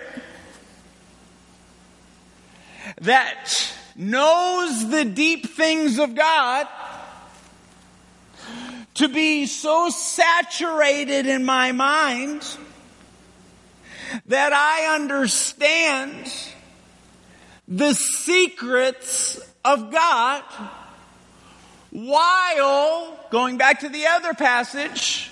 that 3.00 3.74
knows 3.96 4.88
the 4.88 5.04
deep 5.04 5.48
things 5.48 5.98
of 5.98 6.14
God 6.14 6.68
to 8.94 9.08
be 9.08 9.46
so 9.46 9.90
saturated 9.90 11.26
in 11.26 11.44
my 11.44 11.72
mind 11.72 12.44
that 14.26 14.52
I 14.52 14.94
understand 14.94 16.32
the 17.66 17.92
secrets 17.92 19.40
of 19.64 19.90
God 19.90 20.42
while, 21.90 23.18
going 23.30 23.58
back 23.58 23.80
to 23.80 23.88
the 23.88 24.06
other 24.06 24.34
passage, 24.34 25.30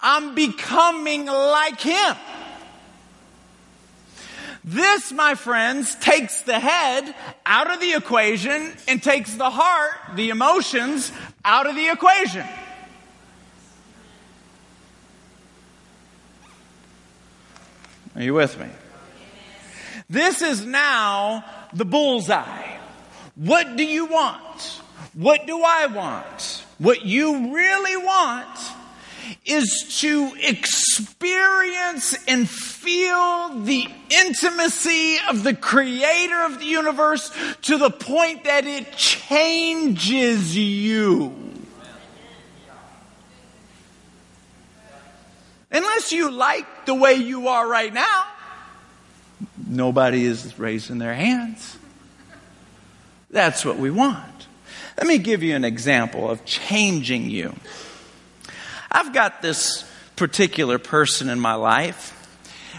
I'm 0.00 0.34
becoming 0.34 1.26
like 1.26 1.80
Him. 1.80 2.16
This, 4.64 5.12
my 5.12 5.34
friends, 5.34 5.94
takes 5.96 6.42
the 6.42 6.58
head 6.58 7.14
out 7.46 7.70
of 7.72 7.80
the 7.80 7.94
equation 7.94 8.72
and 8.86 9.02
takes 9.02 9.34
the 9.34 9.48
heart, 9.48 9.92
the 10.14 10.28
emotions, 10.28 11.10
out 11.44 11.66
of 11.66 11.74
the 11.74 11.88
equation. 11.88 12.46
Are 18.14 18.22
you 18.22 18.34
with 18.34 18.58
me? 18.58 18.66
This 20.10 20.42
is 20.42 20.64
now 20.64 21.44
the 21.72 21.84
bullseye. 21.84 22.78
What 23.36 23.76
do 23.76 23.84
you 23.84 24.06
want? 24.06 24.80
What 25.14 25.46
do 25.46 25.62
I 25.62 25.86
want? 25.86 26.64
What 26.78 27.04
you 27.04 27.54
really 27.54 27.96
want 27.96 28.58
is 29.44 29.98
to 30.00 30.32
experience 30.40 32.16
and 32.26 32.48
feel 32.48 33.60
the 33.60 33.86
intimacy 34.10 35.18
of 35.28 35.42
the 35.44 35.54
creator 35.54 36.44
of 36.44 36.58
the 36.58 36.64
universe 36.64 37.30
to 37.62 37.78
the 37.78 37.90
point 37.90 38.44
that 38.44 38.66
it 38.66 38.92
changes 38.92 40.56
you. 40.56 41.34
Unless 45.70 46.12
you 46.12 46.30
like 46.30 46.86
the 46.86 46.94
way 46.94 47.14
you 47.14 47.48
are 47.48 47.68
right 47.68 47.92
now, 47.92 48.24
nobody 49.66 50.24
is 50.24 50.58
raising 50.58 50.98
their 50.98 51.14
hands. 51.14 51.76
That's 53.30 53.64
what 53.64 53.76
we 53.76 53.90
want. 53.90 54.46
Let 54.96 55.06
me 55.06 55.18
give 55.18 55.42
you 55.42 55.54
an 55.54 55.64
example 55.64 56.30
of 56.30 56.44
changing 56.44 57.30
you. 57.30 57.54
I've 58.90 59.12
got 59.12 59.42
this 59.42 59.84
particular 60.16 60.78
person 60.78 61.28
in 61.28 61.38
my 61.38 61.54
life 61.54 62.14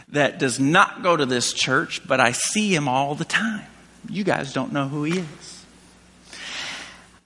that 0.09 0.39
does 0.39 0.59
not 0.59 1.03
go 1.03 1.15
to 1.15 1.25
this 1.25 1.53
church, 1.53 2.05
but 2.07 2.19
I 2.19 2.31
see 2.31 2.73
him 2.73 2.87
all 2.87 3.15
the 3.15 3.25
time. 3.25 3.65
You 4.09 4.23
guys 4.23 4.53
don't 4.53 4.73
know 4.73 4.87
who 4.87 5.03
he 5.03 5.19
is. 5.19 5.65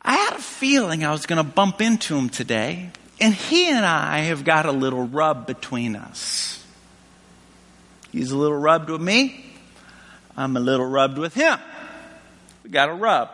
I 0.01 0.17
had 0.17 0.33
a 0.33 0.41
feeling 0.41 1.05
I 1.05 1.11
was 1.11 1.25
going 1.25 1.37
to 1.37 1.49
bump 1.49 1.81
into 1.81 2.17
him 2.17 2.29
today, 2.29 2.89
and 3.21 3.33
he 3.33 3.69
and 3.69 3.85
I 3.85 4.19
have 4.19 4.43
got 4.43 4.65
a 4.65 4.71
little 4.71 5.07
rub 5.07 5.47
between 5.47 5.95
us. 5.95 6.63
He's 8.11 8.31
a 8.31 8.37
little 8.37 8.57
rubbed 8.57 8.89
with 8.89 9.01
me. 9.01 9.45
I'm 10.35 10.57
a 10.57 10.59
little 10.59 10.85
rubbed 10.85 11.17
with 11.17 11.33
him. 11.33 11.57
We 12.63 12.69
got 12.69 12.89
a 12.89 12.93
rub. 12.93 13.29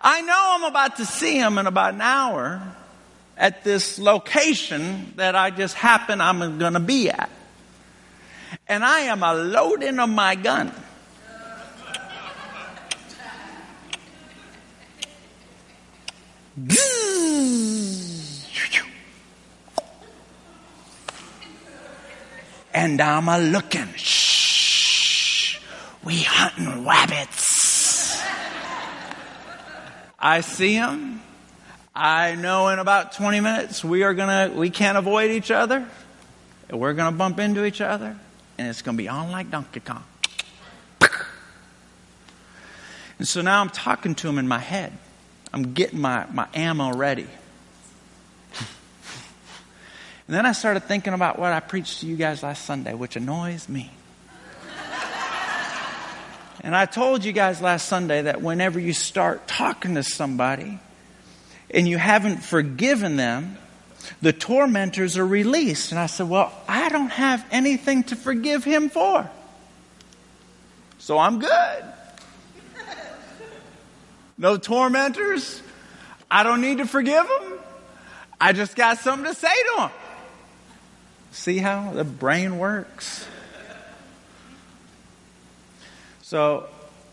I 0.00 0.20
know 0.20 0.56
I'm 0.56 0.64
about 0.64 0.96
to 0.96 1.06
see 1.06 1.36
him 1.36 1.58
in 1.58 1.66
about 1.66 1.94
an 1.94 2.00
hour 2.00 2.76
at 3.36 3.64
this 3.64 3.98
location 3.98 5.12
that 5.16 5.36
I 5.36 5.50
just 5.50 5.74
happen 5.74 6.20
I'm 6.20 6.58
going 6.58 6.72
to 6.72 6.80
be 6.80 7.10
at. 7.10 7.30
And 8.68 8.84
I 8.84 9.00
am 9.00 9.22
a 9.22 9.34
loading 9.34 9.98
of 9.98 10.08
my 10.08 10.34
gun. 10.34 10.72
And 22.72 23.00
I'm 23.00 23.28
a 23.28 23.38
looking. 23.38 23.88
Shh. 23.96 25.58
We 26.04 26.20
hunting 26.22 26.86
rabbits. 26.86 28.22
I 30.18 30.40
see 30.40 30.74
him. 30.74 31.20
I 31.98 32.34
know 32.34 32.68
in 32.68 32.78
about 32.78 33.12
20 33.12 33.40
minutes 33.40 33.82
we 33.82 34.02
are 34.02 34.12
gonna, 34.12 34.52
we 34.54 34.68
can't 34.68 34.98
avoid 34.98 35.30
each 35.30 35.50
other. 35.50 35.88
We're 36.70 36.92
gonna 36.92 37.16
bump 37.16 37.38
into 37.38 37.64
each 37.64 37.80
other 37.80 38.14
and 38.58 38.68
it's 38.68 38.82
gonna 38.82 38.98
be 38.98 39.08
on 39.08 39.32
like 39.32 39.50
Donkey 39.50 39.80
Kong. 39.80 40.04
And 43.18 43.26
so 43.26 43.40
now 43.40 43.62
I'm 43.62 43.70
talking 43.70 44.14
to 44.16 44.28
him 44.28 44.36
in 44.36 44.46
my 44.46 44.58
head. 44.58 44.92
I'm 45.54 45.72
getting 45.72 45.98
my, 45.98 46.26
my 46.34 46.48
ammo 46.52 46.92
ready. 46.92 47.26
And 50.28 50.34
then 50.36 50.44
I 50.44 50.52
started 50.52 50.80
thinking 50.80 51.14
about 51.14 51.38
what 51.38 51.52
I 51.52 51.60
preached 51.60 52.00
to 52.00 52.06
you 52.06 52.16
guys 52.16 52.42
last 52.42 52.66
Sunday, 52.66 52.92
which 52.92 53.16
annoys 53.16 53.70
me. 53.70 53.90
and 56.60 56.76
I 56.76 56.84
told 56.84 57.24
you 57.24 57.32
guys 57.32 57.62
last 57.62 57.88
Sunday 57.88 58.22
that 58.22 58.42
whenever 58.42 58.78
you 58.78 58.92
start 58.92 59.46
talking 59.48 59.94
to 59.94 60.02
somebody 60.02 60.80
and 61.70 61.88
you 61.88 61.98
haven't 61.98 62.38
forgiven 62.38 63.16
them, 63.16 63.58
the 64.22 64.32
tormentors 64.32 65.16
are 65.18 65.26
released. 65.26 65.92
And 65.92 65.98
I 65.98 66.06
said, 66.06 66.28
Well, 66.28 66.52
I 66.68 66.88
don't 66.88 67.10
have 67.10 67.44
anything 67.50 68.04
to 68.04 68.16
forgive 68.16 68.64
him 68.64 68.88
for. 68.88 69.28
So 70.98 71.18
I'm 71.18 71.38
good. 71.38 71.84
No 74.38 74.56
tormentors. 74.56 75.62
I 76.30 76.42
don't 76.42 76.60
need 76.60 76.78
to 76.78 76.86
forgive 76.86 77.26
them. 77.26 77.58
I 78.40 78.52
just 78.52 78.76
got 78.76 78.98
something 78.98 79.26
to 79.26 79.34
say 79.34 79.48
to 79.48 79.74
them. 79.78 79.90
See 81.32 81.58
how 81.58 81.92
the 81.92 82.04
brain 82.04 82.58
works? 82.58 83.26
So 86.22 86.66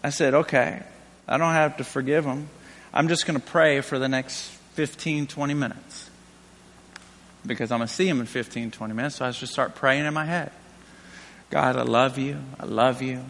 I 0.04 0.10
said, 0.10 0.34
okay, 0.34 0.82
I 1.28 1.38
don't 1.38 1.54
have 1.54 1.78
to 1.78 1.84
forgive 1.84 2.26
him. 2.26 2.50
I'm 2.94 3.08
just 3.08 3.26
going 3.26 3.40
to 3.40 3.46
pray 3.46 3.82
for 3.82 3.98
the 3.98 4.08
next 4.08 4.50
15, 4.74 5.28
20 5.28 5.54
minutes. 5.54 6.10
Because 7.46 7.72
I'm 7.72 7.80
going 7.80 7.88
to 7.88 7.94
see 7.94 8.08
him 8.08 8.20
in 8.20 8.26
15, 8.26 8.72
20 8.72 8.94
minutes. 8.94 9.16
So 9.16 9.26
I 9.26 9.32
just 9.32 9.52
start 9.52 9.76
praying 9.76 10.06
in 10.06 10.14
my 10.14 10.26
head. 10.26 10.52
God, 11.50 11.76
I 11.76 11.82
love 11.82 12.18
you. 12.18 12.40
I 12.60 12.66
love 12.66 13.02
you. 13.02 13.24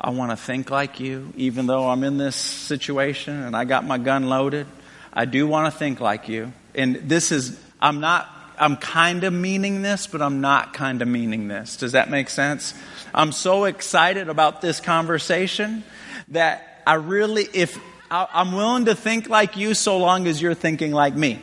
I 0.00 0.10
want 0.10 0.30
to 0.30 0.36
think 0.36 0.70
like 0.70 1.00
you. 1.00 1.32
Even 1.36 1.66
though 1.66 1.90
I'm 1.90 2.04
in 2.04 2.18
this 2.18 2.36
situation 2.36 3.42
and 3.42 3.56
I 3.56 3.64
got 3.64 3.84
my 3.84 3.98
gun 3.98 4.28
loaded, 4.28 4.66
I 5.12 5.24
do 5.24 5.46
want 5.46 5.72
to 5.72 5.78
think 5.78 6.00
like 6.00 6.28
you. 6.28 6.52
And 6.74 6.96
this 6.96 7.32
is, 7.32 7.60
I'm 7.80 8.00
not 8.00 8.28
I'm 8.60 8.76
kind 8.76 9.24
of 9.24 9.32
meaning 9.32 9.80
this, 9.80 10.06
but 10.06 10.20
I'm 10.20 10.42
not 10.42 10.74
kind 10.74 11.00
of 11.00 11.08
meaning 11.08 11.48
this. 11.48 11.78
Does 11.78 11.92
that 11.92 12.10
make 12.10 12.28
sense? 12.28 12.74
I'm 13.14 13.32
so 13.32 13.64
excited 13.64 14.28
about 14.28 14.60
this 14.60 14.80
conversation 14.80 15.82
that 16.28 16.82
I 16.86 16.94
really, 16.94 17.48
if 17.54 17.80
I'm 18.10 18.52
willing 18.52 18.86
to 18.86 18.94
think 18.94 19.28
like 19.28 19.56
you 19.56 19.74
so 19.74 19.98
long 19.98 20.26
as 20.26 20.42
you're 20.42 20.54
thinking 20.54 20.92
like 20.92 21.14
me. 21.14 21.38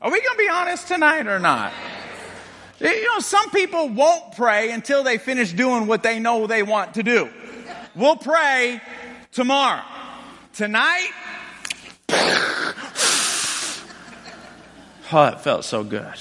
Are 0.00 0.10
we 0.10 0.20
going 0.20 0.36
to 0.36 0.42
be 0.44 0.48
honest 0.48 0.88
tonight 0.88 1.26
or 1.26 1.38
not? 1.38 1.72
You 2.78 3.04
know, 3.06 3.20
some 3.20 3.50
people 3.50 3.88
won't 3.88 4.36
pray 4.36 4.70
until 4.72 5.02
they 5.02 5.16
finish 5.16 5.52
doing 5.52 5.86
what 5.86 6.02
they 6.02 6.18
know 6.18 6.46
they 6.46 6.62
want 6.62 6.94
to 6.94 7.02
do. 7.02 7.30
We'll 7.94 8.16
pray 8.16 8.82
tomorrow. 9.32 9.82
Tonight, 10.52 11.10
Oh, 15.12 15.24
it 15.26 15.40
felt 15.40 15.64
so 15.64 15.84
good. 15.84 16.14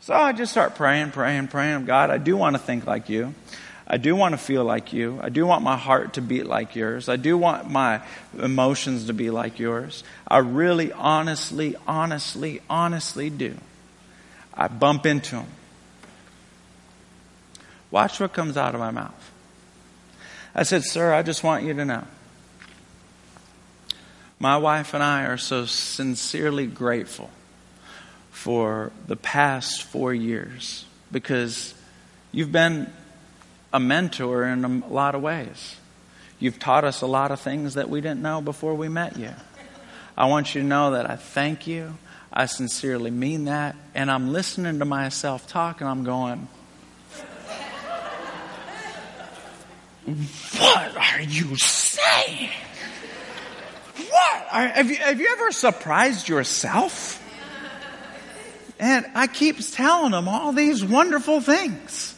so 0.00 0.14
I 0.14 0.32
just 0.32 0.50
start 0.50 0.74
praying, 0.74 1.12
praying, 1.12 1.46
praying. 1.48 1.84
God, 1.84 2.10
I 2.10 2.18
do 2.18 2.36
want 2.36 2.56
to 2.56 2.58
think 2.62 2.86
like 2.86 3.08
you. 3.08 3.34
I 3.86 3.98
do 3.98 4.16
want 4.16 4.32
to 4.32 4.38
feel 4.38 4.64
like 4.64 4.92
you. 4.92 5.20
I 5.22 5.28
do 5.28 5.46
want 5.46 5.62
my 5.62 5.76
heart 5.76 6.14
to 6.14 6.22
beat 6.22 6.46
like 6.46 6.74
yours. 6.74 7.08
I 7.08 7.16
do 7.16 7.36
want 7.36 7.70
my 7.70 8.00
emotions 8.38 9.06
to 9.06 9.12
be 9.12 9.30
like 9.30 9.58
yours. 9.58 10.02
I 10.26 10.38
really, 10.38 10.90
honestly, 10.92 11.76
honestly, 11.86 12.62
honestly 12.70 13.28
do. 13.28 13.56
I 14.54 14.68
bump 14.68 15.04
into 15.04 15.36
them. 15.36 15.46
Watch 17.90 18.20
what 18.20 18.32
comes 18.32 18.56
out 18.56 18.74
of 18.74 18.80
my 18.80 18.90
mouth. 18.90 19.32
I 20.54 20.62
said, 20.62 20.82
Sir, 20.84 21.12
I 21.12 21.22
just 21.22 21.44
want 21.44 21.64
you 21.64 21.74
to 21.74 21.84
know. 21.84 22.04
My 24.38 24.56
wife 24.56 24.94
and 24.94 25.02
I 25.02 25.24
are 25.26 25.36
so 25.36 25.66
sincerely 25.66 26.66
grateful 26.66 27.30
for 28.30 28.92
the 29.06 29.16
past 29.16 29.82
four 29.82 30.12
years 30.12 30.84
because 31.12 31.74
you've 32.32 32.52
been 32.52 32.92
a 33.74 33.80
mentor 33.80 34.44
in 34.44 34.64
a 34.64 34.88
lot 34.88 35.16
of 35.16 35.20
ways. 35.20 35.76
You've 36.38 36.60
taught 36.60 36.84
us 36.84 37.02
a 37.02 37.06
lot 37.06 37.32
of 37.32 37.40
things 37.40 37.74
that 37.74 37.90
we 37.90 38.00
didn't 38.00 38.22
know 38.22 38.40
before 38.40 38.74
we 38.76 38.88
met 38.88 39.18
you. 39.18 39.32
I 40.16 40.26
want 40.26 40.54
you 40.54 40.60
to 40.60 40.66
know 40.66 40.92
that 40.92 41.10
I 41.10 41.16
thank 41.16 41.66
you. 41.66 41.98
I 42.32 42.46
sincerely 42.46 43.10
mean 43.10 43.46
that. 43.46 43.74
And 43.92 44.12
I'm 44.12 44.32
listening 44.32 44.78
to 44.78 44.84
myself 44.84 45.48
talk 45.48 45.80
and 45.80 45.90
I'm 45.90 46.04
going, 46.04 46.46
What 50.06 50.96
are 50.96 51.22
you 51.22 51.56
saying? 51.56 52.50
What? 53.96 54.46
Are, 54.52 54.68
have, 54.68 54.88
you, 54.88 54.96
have 54.96 55.20
you 55.20 55.28
ever 55.32 55.50
surprised 55.50 56.28
yourself? 56.28 57.20
And 58.78 59.04
I 59.16 59.26
keep 59.26 59.58
telling 59.72 60.12
them 60.12 60.28
all 60.28 60.52
these 60.52 60.84
wonderful 60.84 61.40
things. 61.40 62.13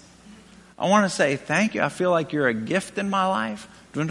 I 0.79 0.89
want 0.89 1.11
to 1.11 1.11
say 1.11 1.37
thank 1.37 1.75
you. 1.75 1.83
I 1.83 1.89
feel 1.89 2.11
like 2.11 2.33
you're 2.33 2.49
a 2.49 2.55
gift 2.55 2.99
in 2.99 3.09
my 3.09 3.27
life. 3.27 3.69
And 3.95 4.11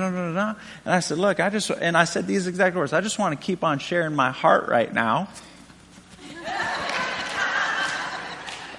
I 0.85 0.99
said, 0.99 1.19
look, 1.19 1.39
I 1.39 1.49
just, 1.51 1.69
and 1.69 1.95
I 1.95 2.05
said 2.05 2.25
these 2.25 2.47
exact 2.47 2.75
words. 2.75 2.91
I 2.91 3.01
just 3.01 3.19
want 3.19 3.39
to 3.39 3.45
keep 3.45 3.63
on 3.63 3.77
sharing 3.77 4.15
my 4.15 4.31
heart 4.31 4.67
right 4.67 4.91
now. 4.91 5.29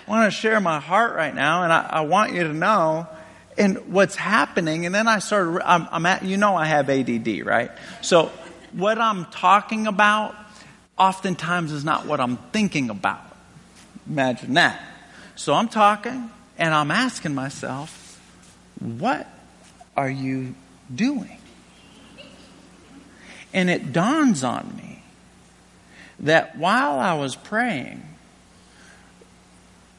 I 0.09 0.11
want 0.11 0.33
to 0.33 0.37
share 0.37 0.61
my 0.61 0.81
heart 0.81 1.15
right 1.17 1.35
now, 1.35 1.65
and 1.65 1.73
I, 1.73 1.89
I, 1.91 2.01
want 2.03 2.33
you 2.33 2.45
to 2.45 2.53
know 2.53 3.09
and 3.59 3.93
what's 3.93 4.15
happening. 4.15 4.87
And 4.87 4.95
then 4.95 5.09
I 5.09 5.19
started, 5.19 5.63
I'm, 5.65 5.89
I'm 5.91 6.07
at, 6.07 6.25
you 6.25 6.37
know, 6.37 6.55
I 6.55 6.67
have 6.67 6.89
ADD, 6.89 7.45
right? 7.45 7.73
So 8.03 8.31
what 8.73 8.99
I'm 8.99 9.25
talking 9.27 9.89
about 9.89 10.37
oftentimes 10.97 11.73
is 11.73 11.85
not 11.85 12.07
what 12.07 12.21
I'm 12.21 12.37
thinking 12.37 12.91
about. 12.91 13.21
Imagine 14.09 14.55
that. 14.55 14.81
So 15.35 15.55
I'm 15.55 15.69
talking, 15.69 16.31
and 16.59 16.75
I'm 16.75 16.91
asking 16.91 17.35
myself, 17.35 18.21
what 18.81 19.27
are 19.97 20.11
you 20.11 20.55
doing? 20.95 21.39
And 23.53 23.71
it 23.71 23.93
dawns 23.93 24.45
on 24.45 24.75
me 24.77 25.03
that 26.21 26.57
while 26.59 26.99
I 26.99 27.15
was 27.15 27.37
praying, 27.37 28.03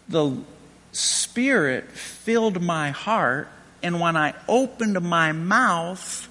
the 0.07 0.37
Spirit 0.91 1.91
filled 1.91 2.61
my 2.61 2.91
heart, 2.91 3.49
and 3.83 3.99
when 3.99 4.15
I 4.15 4.33
opened 4.47 4.99
my 5.01 5.31
mouth, 5.31 6.27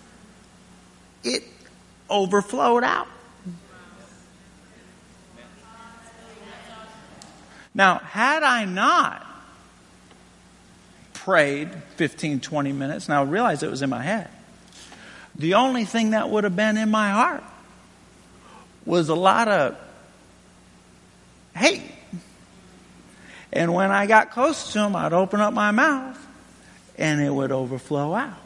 it 1.22 1.44
overflowed 2.08 2.84
out. 2.84 3.08
Now, 7.74 7.98
had 7.98 8.42
I 8.42 8.64
not 8.64 9.25
prayed 11.26 11.74
15, 11.96 12.38
20 12.38 12.70
minutes, 12.70 13.06
and 13.06 13.14
I 13.16 13.22
realized 13.22 13.64
it 13.64 13.68
was 13.68 13.82
in 13.82 13.90
my 13.90 14.00
head. 14.00 14.28
The 15.34 15.54
only 15.54 15.84
thing 15.84 16.12
that 16.12 16.30
would 16.30 16.44
have 16.44 16.54
been 16.54 16.76
in 16.76 16.88
my 16.88 17.10
heart 17.10 17.42
was 18.84 19.08
a 19.08 19.14
lot 19.16 19.48
of 19.48 19.76
hate. 21.56 21.82
And 23.52 23.74
when 23.74 23.90
I 23.90 24.06
got 24.06 24.30
close 24.30 24.72
to 24.74 24.84
him, 24.84 24.94
I'd 24.94 25.12
open 25.12 25.40
up 25.40 25.52
my 25.52 25.72
mouth 25.72 26.16
and 26.96 27.20
it 27.20 27.34
would 27.34 27.50
overflow 27.50 28.14
out. 28.14 28.38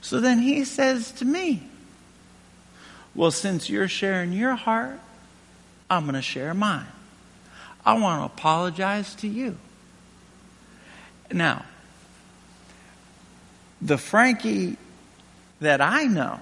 So 0.00 0.22
then 0.22 0.38
he 0.38 0.64
says 0.64 1.12
to 1.12 1.26
me, 1.26 1.62
Well, 3.14 3.30
since 3.30 3.68
you're 3.68 3.88
sharing 3.88 4.32
your 4.32 4.54
heart, 4.54 4.98
I'm 5.90 6.04
going 6.04 6.14
to 6.14 6.22
share 6.22 6.54
mine. 6.54 6.86
I 7.84 7.98
want 7.98 8.22
to 8.22 8.34
apologize 8.34 9.14
to 9.16 9.28
you. 9.28 9.58
Now, 11.32 11.64
the 13.80 13.98
Frankie 13.98 14.76
that 15.60 15.80
I 15.80 16.04
know 16.04 16.40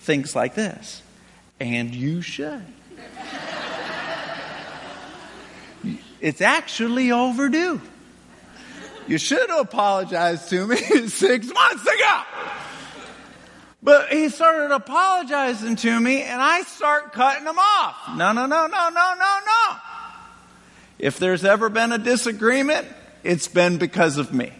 thinks 0.00 0.34
like 0.34 0.54
this, 0.54 1.02
and 1.60 1.94
you 1.94 2.22
should. 2.22 2.62
it's 6.20 6.40
actually 6.40 7.12
overdue. 7.12 7.80
You 9.06 9.18
should 9.18 9.48
have 9.48 9.60
apologized 9.60 10.50
to 10.50 10.66
me 10.66 10.76
six 11.08 11.46
months 11.46 11.82
ago. 11.82 12.22
But 13.82 14.08
he 14.08 14.28
started 14.28 14.74
apologizing 14.74 15.76
to 15.76 16.00
me, 16.00 16.22
and 16.22 16.42
I 16.42 16.62
start 16.62 17.12
cutting 17.12 17.46
him 17.46 17.58
off. 17.58 18.16
No, 18.16 18.32
no, 18.32 18.46
no, 18.46 18.66
no, 18.66 18.88
no, 18.88 19.14
no, 19.14 19.38
no. 19.46 19.76
If 20.98 21.18
there's 21.18 21.44
ever 21.44 21.68
been 21.68 21.92
a 21.92 21.98
disagreement, 21.98 22.88
it's 23.28 23.46
been 23.46 23.76
because 23.76 24.16
of 24.16 24.32
me. 24.32 24.50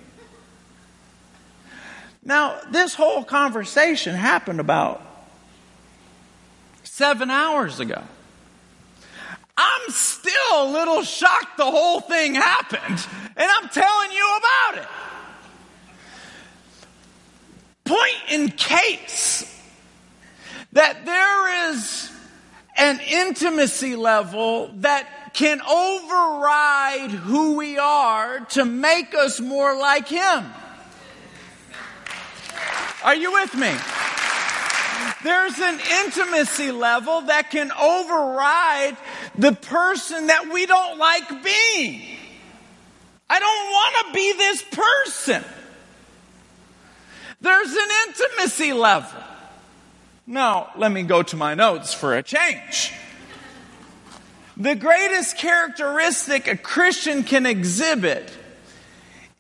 Now, 2.23 2.61
this 2.71 2.95
whole 2.95 3.25
conversation 3.25 4.15
happened 4.15 4.61
about 4.61 5.01
seven 6.83 7.31
hours 7.31 7.81
ago. 7.81 8.03
I'm 9.57 9.91
still 9.91 10.53
a 10.57 10.71
little 10.71 11.03
shocked 11.03 11.57
the 11.57 11.65
whole 11.65 12.01
thing 12.01 12.35
happened, 12.35 13.07
and 13.39 13.51
I'm 13.51 13.71
telling 13.71 14.13
you 14.13 14.37
about 14.37 14.83
it. 14.83 14.89
Point 17.87 18.23
in 18.29 18.51
case 18.51 19.47
that 20.73 21.07
there 21.07 21.71
is 21.73 22.13
an 22.77 23.01
intimacy 23.01 23.97
level 23.97 24.71
that 24.81 25.09
can 25.35 25.61
override 25.63 27.11
who 27.11 27.57
we 27.57 27.79
are 27.79 28.41
to 28.41 28.65
make 28.65 29.15
us 29.15 29.41
more 29.41 29.77
like 29.79 30.09
Him. 30.09 30.47
Are 33.05 33.15
you 33.15 33.33
with 33.33 33.55
me? 33.55 33.75
There's 35.23 35.59
an 35.59 35.81
intimacy 36.05 36.71
level 36.71 37.23
that 37.23 37.51
can 37.51 37.73
override 37.73 38.97
the 39.37 39.53
person 39.53 40.29
that 40.29 40.53
we 40.53 40.67
don't 40.67 40.99
like 40.99 41.29
being. 41.29 42.03
I 43.31 43.39
don't 43.39 43.71
want 43.71 44.07
to 44.07 44.13
be 44.15 44.33
this 44.33 44.63
person. 44.63 45.45
There's 47.41 47.73
an 47.73 47.89
intimacy 48.09 48.73
level. 48.73 49.23
Now, 50.27 50.71
let 50.77 50.93
me 50.93 51.03
go 51.05 51.23
to 51.23 51.37
my 51.37 51.55
notes 51.55 51.95
for 51.95 52.17
a 52.17 52.23
change. 52.23 52.93
The 54.59 54.75
greatest 54.75 55.39
characteristic 55.39 56.49
a 56.49 56.57
Christian 56.57 57.23
can 57.23 57.47
exhibit 57.47 58.29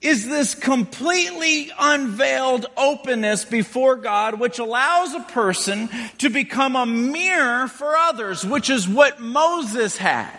is 0.01 0.29
this 0.29 0.55
completely 0.55 1.73
unveiled 1.77 2.67
openness 2.77 3.45
before 3.45 3.97
God, 3.97 4.39
which 4.39 4.61
allows 4.61 5.15
a 5.15 5.21
person 5.21 5.91
to 6.19 6.31
become 6.31 6.77
a 6.77 6.87
mirror 6.87 7.67
for 7.67 7.97
others, 7.97 8.47
which 8.47 8.71
is 8.71 8.89
what 8.89 9.19
Moses 9.21 9.97
had. 9.97 10.39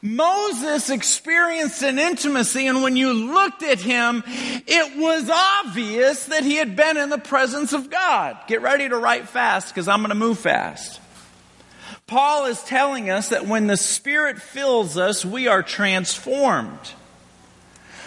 Moses 0.00 0.88
experienced 0.88 1.82
an 1.82 1.98
intimacy, 1.98 2.66
and 2.66 2.82
when 2.82 2.96
you 2.96 3.12
looked 3.12 3.62
at 3.62 3.80
him, 3.80 4.22
it 4.26 4.96
was 4.96 5.28
obvious 5.28 6.26
that 6.26 6.44
he 6.44 6.56
had 6.56 6.76
been 6.76 6.96
in 6.96 7.10
the 7.10 7.18
presence 7.18 7.74
of 7.74 7.90
God. 7.90 8.38
Get 8.46 8.62
ready 8.62 8.88
to 8.88 8.96
write 8.96 9.28
fast 9.28 9.68
because 9.68 9.86
I'm 9.86 9.98
going 9.98 10.08
to 10.08 10.14
move 10.14 10.38
fast. 10.38 10.98
Paul 12.08 12.46
is 12.46 12.62
telling 12.64 13.10
us 13.10 13.28
that 13.28 13.46
when 13.46 13.66
the 13.66 13.76
Spirit 13.76 14.40
fills 14.40 14.96
us, 14.96 15.26
we 15.26 15.46
are 15.46 15.62
transformed. 15.62 16.94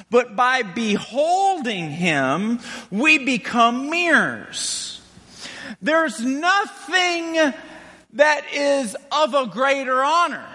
But 0.09 0.35
by 0.35 0.63
beholding 0.63 1.91
Him, 1.91 2.59
we 2.89 3.19
become 3.19 3.91
mirrors. 3.91 4.99
There's 5.83 6.19
nothing 6.19 7.53
that 8.13 8.53
is 8.53 8.97
of 9.11 9.35
a 9.35 9.45
greater 9.45 10.03
honor 10.03 10.47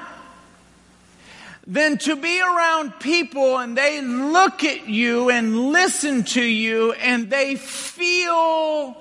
than 1.69 1.99
to 1.99 2.17
be 2.17 2.41
around 2.41 2.99
people 3.01 3.59
and 3.59 3.77
they 3.77 4.01
look 4.01 4.63
at 4.63 4.89
you 4.89 5.31
and 5.31 5.73
listen 5.73 6.23
to 6.23 6.43
you 6.43 6.93
and 6.93 7.31
they 7.31 7.57
feel 7.57 8.97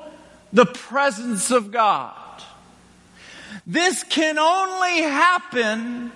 the 0.54 0.66
presence 0.66 1.52
of 1.52 1.72
God. 1.72 2.14
This 3.68 4.03
can 4.03 4.38
only 4.38 5.01
happen 5.01 6.11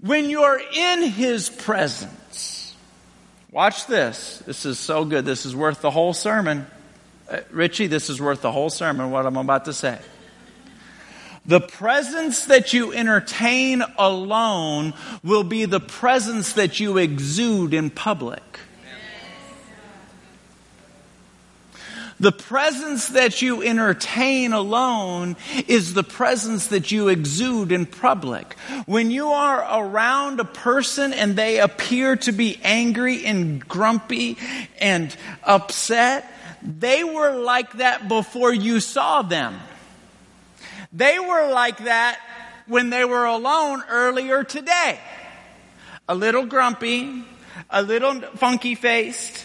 when 0.00 0.28
you're 0.28 0.60
in 0.74 1.02
His 1.02 1.48
presence. 1.48 2.74
Watch 3.50 3.86
this. 3.86 4.42
This 4.46 4.66
is 4.66 4.78
so 4.78 5.04
good. 5.04 5.24
This 5.24 5.46
is 5.46 5.54
worth 5.54 5.80
the 5.80 5.90
whole 5.90 6.12
sermon. 6.12 6.66
Uh, 7.30 7.40
Richie, 7.50 7.86
this 7.86 8.10
is 8.10 8.20
worth 8.20 8.42
the 8.42 8.52
whole 8.52 8.70
sermon, 8.70 9.10
what 9.10 9.26
I'm 9.26 9.36
about 9.36 9.66
to 9.66 9.72
say. 9.72 9.98
The 11.44 11.60
presence 11.60 12.46
that 12.46 12.72
you 12.72 12.92
entertain 12.92 13.82
alone 13.98 14.94
will 15.24 15.44
be 15.44 15.64
the 15.64 15.80
presence 15.80 16.52
that 16.54 16.78
you 16.78 16.98
exude 16.98 17.74
in 17.74 17.90
public. 17.90 18.42
The 22.22 22.30
presence 22.30 23.08
that 23.08 23.42
you 23.42 23.64
entertain 23.64 24.52
alone 24.52 25.34
is 25.66 25.92
the 25.92 26.04
presence 26.04 26.68
that 26.68 26.92
you 26.92 27.08
exude 27.08 27.72
in 27.72 27.84
public. 27.84 28.56
When 28.86 29.10
you 29.10 29.30
are 29.30 29.80
around 29.80 30.38
a 30.38 30.44
person 30.44 31.12
and 31.12 31.34
they 31.34 31.58
appear 31.58 32.14
to 32.18 32.30
be 32.30 32.60
angry 32.62 33.26
and 33.26 33.66
grumpy 33.66 34.38
and 34.80 35.12
upset, 35.42 36.32
they 36.62 37.02
were 37.02 37.32
like 37.32 37.72
that 37.78 38.06
before 38.06 38.54
you 38.54 38.78
saw 38.78 39.22
them. 39.22 39.58
They 40.92 41.18
were 41.18 41.50
like 41.50 41.78
that 41.78 42.20
when 42.68 42.90
they 42.90 43.04
were 43.04 43.24
alone 43.24 43.82
earlier 43.88 44.44
today. 44.44 45.00
A 46.08 46.14
little 46.14 46.46
grumpy, 46.46 47.24
a 47.68 47.82
little 47.82 48.20
funky 48.36 48.76
faced, 48.76 49.44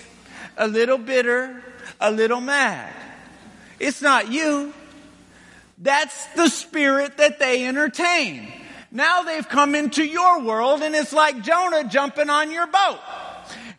a 0.56 0.68
little 0.68 1.00
bitter, 1.00 1.64
a 2.00 2.12
little 2.12 2.42
mad. 2.42 2.94
It's 3.80 4.02
not 4.02 4.32
you. 4.32 4.74
That's 5.78 6.26
the 6.34 6.50
spirit 6.50 7.18
that 7.18 7.40
they 7.40 7.66
entertain. 7.68 8.52
Now 8.92 9.24
they've 9.24 9.48
come 9.48 9.76
into 9.76 10.04
your 10.04 10.42
world 10.42 10.82
and 10.82 10.96
it's 10.96 11.14
like 11.14 11.42
Jonah 11.44 11.84
jumping 11.84 12.30
on 12.30 12.52
your 12.52 12.68
boat. 12.68 13.00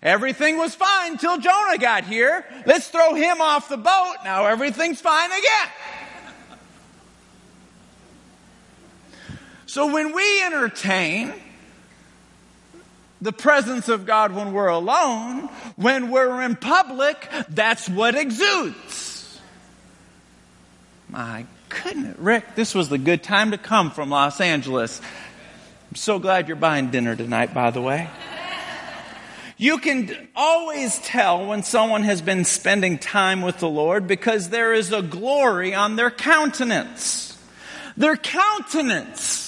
Everything 0.02 0.58
was 0.58 0.74
fine 0.74 1.18
till 1.18 1.38
Jonah 1.38 1.78
got 1.78 2.04
here. 2.04 2.44
Let's 2.66 2.88
throw 2.88 3.14
him 3.14 3.40
off 3.40 3.68
the 3.68 3.76
boat. 3.76 4.14
Now 4.22 4.46
everything's 4.46 5.00
fine 5.00 5.30
again. 5.32 5.68
So 9.66 9.92
when 9.92 10.12
we 10.12 10.42
entertain, 10.44 11.34
the 13.20 13.32
presence 13.32 13.88
of 13.88 14.06
God 14.06 14.32
when 14.32 14.52
we're 14.52 14.68
alone, 14.68 15.48
when 15.76 16.10
we're 16.10 16.42
in 16.42 16.56
public, 16.56 17.28
that's 17.48 17.88
what 17.88 18.14
exudes. 18.14 19.40
My 21.08 21.46
goodness, 21.68 22.18
Rick, 22.18 22.54
this 22.54 22.74
was 22.74 22.88
the 22.88 22.98
good 22.98 23.22
time 23.22 23.50
to 23.50 23.58
come 23.58 23.90
from 23.90 24.10
Los 24.10 24.40
Angeles. 24.40 25.00
I'm 25.90 25.96
so 25.96 26.18
glad 26.18 26.48
you're 26.48 26.56
buying 26.56 26.90
dinner 26.90 27.16
tonight, 27.16 27.54
by 27.54 27.70
the 27.70 27.80
way. 27.80 28.08
You 29.60 29.78
can 29.78 30.28
always 30.36 30.98
tell 31.00 31.46
when 31.46 31.64
someone 31.64 32.04
has 32.04 32.22
been 32.22 32.44
spending 32.44 32.96
time 32.96 33.42
with 33.42 33.58
the 33.58 33.68
Lord 33.68 34.06
because 34.06 34.50
there 34.50 34.72
is 34.72 34.92
a 34.92 35.02
glory 35.02 35.74
on 35.74 35.96
their 35.96 36.12
countenance. 36.12 37.36
Their 37.96 38.16
countenance 38.16 39.47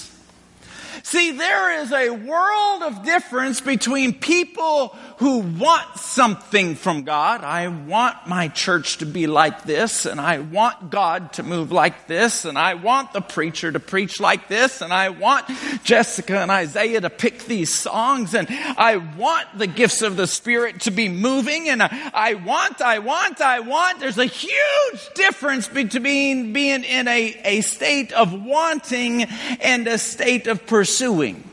See, 1.03 1.31
there 1.31 1.81
is 1.81 1.91
a 1.91 2.11
world 2.11 2.83
of 2.83 3.03
difference 3.03 3.59
between 3.59 4.13
people 4.13 4.89
who 5.17 5.39
want 5.39 5.97
something 5.97 6.75
from 6.75 7.03
God. 7.03 7.43
I 7.43 7.67
want 7.67 8.27
my 8.27 8.49
church 8.49 8.97
to 8.97 9.05
be 9.05 9.25
like 9.25 9.63
this, 9.63 10.05
and 10.05 10.21
I 10.21 10.39
want 10.39 10.91
God 10.91 11.33
to 11.33 11.43
move 11.43 11.71
like 11.71 12.07
this, 12.07 12.45
and 12.45 12.57
I 12.57 12.75
want 12.75 13.13
the 13.13 13.21
preacher 13.21 13.71
to 13.71 13.79
preach 13.79 14.19
like 14.19 14.47
this, 14.47 14.81
and 14.81 14.93
I 14.93 15.09
want 15.09 15.45
Jessica 15.83 16.39
and 16.39 16.51
Isaiah 16.51 17.01
to 17.01 17.09
pick 17.09 17.45
these 17.45 17.73
songs, 17.73 18.35
and 18.35 18.47
I 18.49 18.97
want 18.97 19.47
the 19.57 19.67
gifts 19.67 20.01
of 20.01 20.17
the 20.17 20.27
Spirit 20.27 20.81
to 20.81 20.91
be 20.91 21.09
moving, 21.09 21.67
and 21.69 21.81
I 21.81 22.35
want, 22.45 22.81
I 22.81 22.99
want, 22.99 23.41
I 23.41 23.61
want. 23.61 23.99
There's 23.99 24.17
a 24.17 24.25
huge 24.25 25.13
difference 25.15 25.67
between 25.67 26.53
being 26.53 26.83
in 26.83 27.07
a, 27.07 27.41
a 27.43 27.61
state 27.61 28.11
of 28.11 28.33
wanting 28.33 29.23
and 29.23 29.87
a 29.87 29.97
state 29.97 30.47
of 30.47 30.65
pursuit 30.67 30.90
pursuing. 30.91 31.49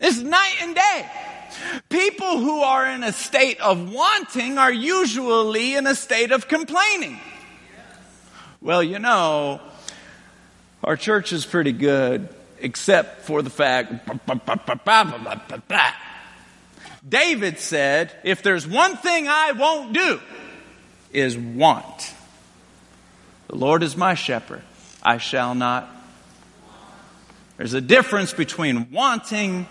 It's 0.00 0.18
night 0.18 0.56
and 0.60 0.74
day. 0.74 1.10
People 1.88 2.38
who 2.38 2.62
are 2.62 2.86
in 2.86 3.04
a 3.04 3.12
state 3.12 3.60
of 3.60 3.92
wanting 3.92 4.58
are 4.58 4.72
usually 4.72 5.76
in 5.76 5.86
a 5.86 5.94
state 5.94 6.32
of 6.32 6.48
complaining. 6.48 7.20
Well, 8.60 8.82
you 8.82 8.98
know, 8.98 9.60
our 10.82 10.96
church 10.96 11.32
is 11.32 11.46
pretty 11.46 11.72
good, 11.72 12.28
except 12.58 13.22
for 13.22 13.40
the 13.40 13.50
fact. 13.50 14.10
David 17.08 17.58
said, 17.60 18.12
if 18.24 18.42
there's 18.42 18.66
one 18.66 18.96
thing 18.96 19.28
I 19.28 19.52
won't 19.52 19.92
do, 19.92 20.20
is 21.12 21.36
want. 21.36 22.14
The 23.46 23.56
Lord 23.56 23.84
is 23.84 23.96
my 23.96 24.14
shepherd. 24.14 24.62
I 25.02 25.18
shall 25.18 25.54
not 25.54 25.88
there's 27.60 27.74
a 27.74 27.80
difference 27.82 28.32
between 28.32 28.90
wanting 28.90 29.66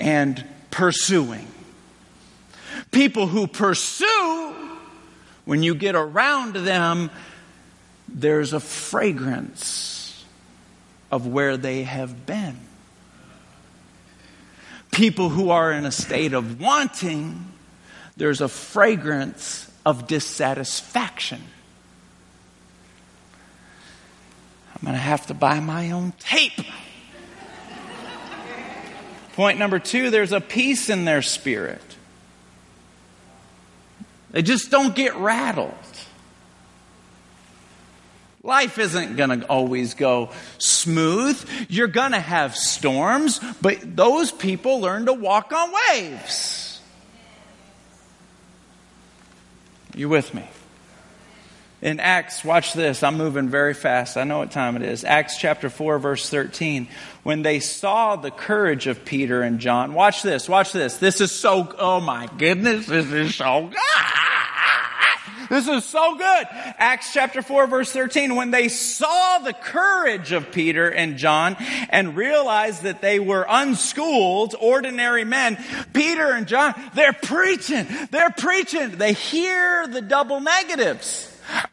and 0.00 0.44
pursuing. 0.72 1.46
People 2.90 3.28
who 3.28 3.46
pursue, 3.46 4.52
when 5.44 5.62
you 5.62 5.76
get 5.76 5.94
around 5.94 6.56
them, 6.56 7.08
there's 8.08 8.52
a 8.52 8.58
fragrance 8.58 10.24
of 11.12 11.28
where 11.28 11.56
they 11.56 11.84
have 11.84 12.26
been. 12.26 12.56
People 14.90 15.28
who 15.28 15.50
are 15.50 15.70
in 15.70 15.86
a 15.86 15.92
state 15.92 16.32
of 16.32 16.60
wanting, 16.60 17.46
there's 18.16 18.40
a 18.40 18.48
fragrance 18.48 19.70
of 19.86 20.08
dissatisfaction. 20.08 21.40
I'm 24.74 24.82
going 24.82 24.94
to 24.94 25.00
have 25.00 25.28
to 25.28 25.34
buy 25.34 25.60
my 25.60 25.92
own 25.92 26.12
tape. 26.18 26.66
Point 29.40 29.58
number 29.58 29.78
two, 29.78 30.10
there's 30.10 30.32
a 30.32 30.40
peace 30.42 30.90
in 30.90 31.06
their 31.06 31.22
spirit. 31.22 31.80
They 34.32 34.42
just 34.42 34.70
don't 34.70 34.94
get 34.94 35.16
rattled. 35.16 35.72
Life 38.42 38.78
isn't 38.78 39.16
going 39.16 39.40
to 39.40 39.46
always 39.46 39.94
go 39.94 40.28
smooth. 40.58 41.42
You're 41.70 41.88
going 41.88 42.12
to 42.12 42.20
have 42.20 42.54
storms, 42.54 43.40
but 43.62 43.96
those 43.96 44.30
people 44.30 44.80
learn 44.80 45.06
to 45.06 45.14
walk 45.14 45.54
on 45.54 45.72
waves. 45.88 46.78
You 49.94 50.10
with 50.10 50.34
me? 50.34 50.46
In 51.80 51.98
Acts, 51.98 52.44
watch 52.44 52.74
this. 52.74 53.02
I'm 53.02 53.16
moving 53.16 53.48
very 53.48 53.72
fast. 53.72 54.18
I 54.18 54.24
know 54.24 54.36
what 54.36 54.50
time 54.50 54.76
it 54.76 54.82
is. 54.82 55.02
Acts 55.02 55.38
chapter 55.38 55.70
4, 55.70 55.98
verse 55.98 56.28
13. 56.28 56.88
When 57.22 57.42
they 57.42 57.60
saw 57.60 58.16
the 58.16 58.30
courage 58.30 58.86
of 58.86 59.04
Peter 59.04 59.42
and 59.42 59.58
John, 59.58 59.92
watch 59.92 60.22
this, 60.22 60.48
watch 60.48 60.72
this. 60.72 60.96
This 60.96 61.20
is 61.20 61.30
so, 61.30 61.74
oh 61.78 62.00
my 62.00 62.28
goodness, 62.38 62.86
this 62.86 63.06
is 63.06 63.34
so 63.34 63.66
good. 63.68 63.76
This 65.50 65.66
is 65.66 65.84
so 65.84 66.14
good. 66.14 66.46
Acts 66.78 67.12
chapter 67.12 67.42
4 67.42 67.66
verse 67.66 67.90
13. 67.90 68.36
When 68.36 68.52
they 68.52 68.68
saw 68.68 69.40
the 69.40 69.52
courage 69.52 70.30
of 70.30 70.52
Peter 70.52 70.88
and 70.88 71.16
John 71.16 71.56
and 71.88 72.16
realized 72.16 72.84
that 72.84 73.02
they 73.02 73.18
were 73.18 73.44
unschooled, 73.48 74.54
ordinary 74.60 75.24
men, 75.24 75.58
Peter 75.92 76.30
and 76.30 76.46
John, 76.46 76.72
they're 76.94 77.12
preaching. 77.12 77.88
They're 78.12 78.30
preaching. 78.30 78.92
They 78.92 79.12
hear 79.12 79.88
the 79.88 80.00
double 80.00 80.40
negatives. 80.40 81.26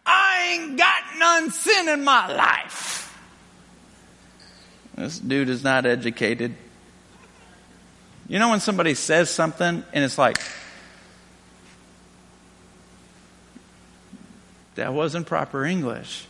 I 0.03 0.57
ain't 0.59 0.77
got 0.79 1.03
none 1.19 1.51
sin 1.51 1.87
in 1.89 2.03
my 2.03 2.35
life. 2.35 3.06
This 4.97 5.19
dude 5.19 5.49
is 5.49 5.63
not 5.63 5.85
educated. 5.85 6.55
You 8.27 8.39
know 8.39 8.49
when 8.49 8.59
somebody 8.59 8.95
says 8.95 9.29
something 9.29 9.83
and 9.93 10.03
it's 10.03 10.17
like, 10.17 10.39
that 14.75 14.93
wasn't 14.93 15.27
proper 15.27 15.65
English. 15.65 16.25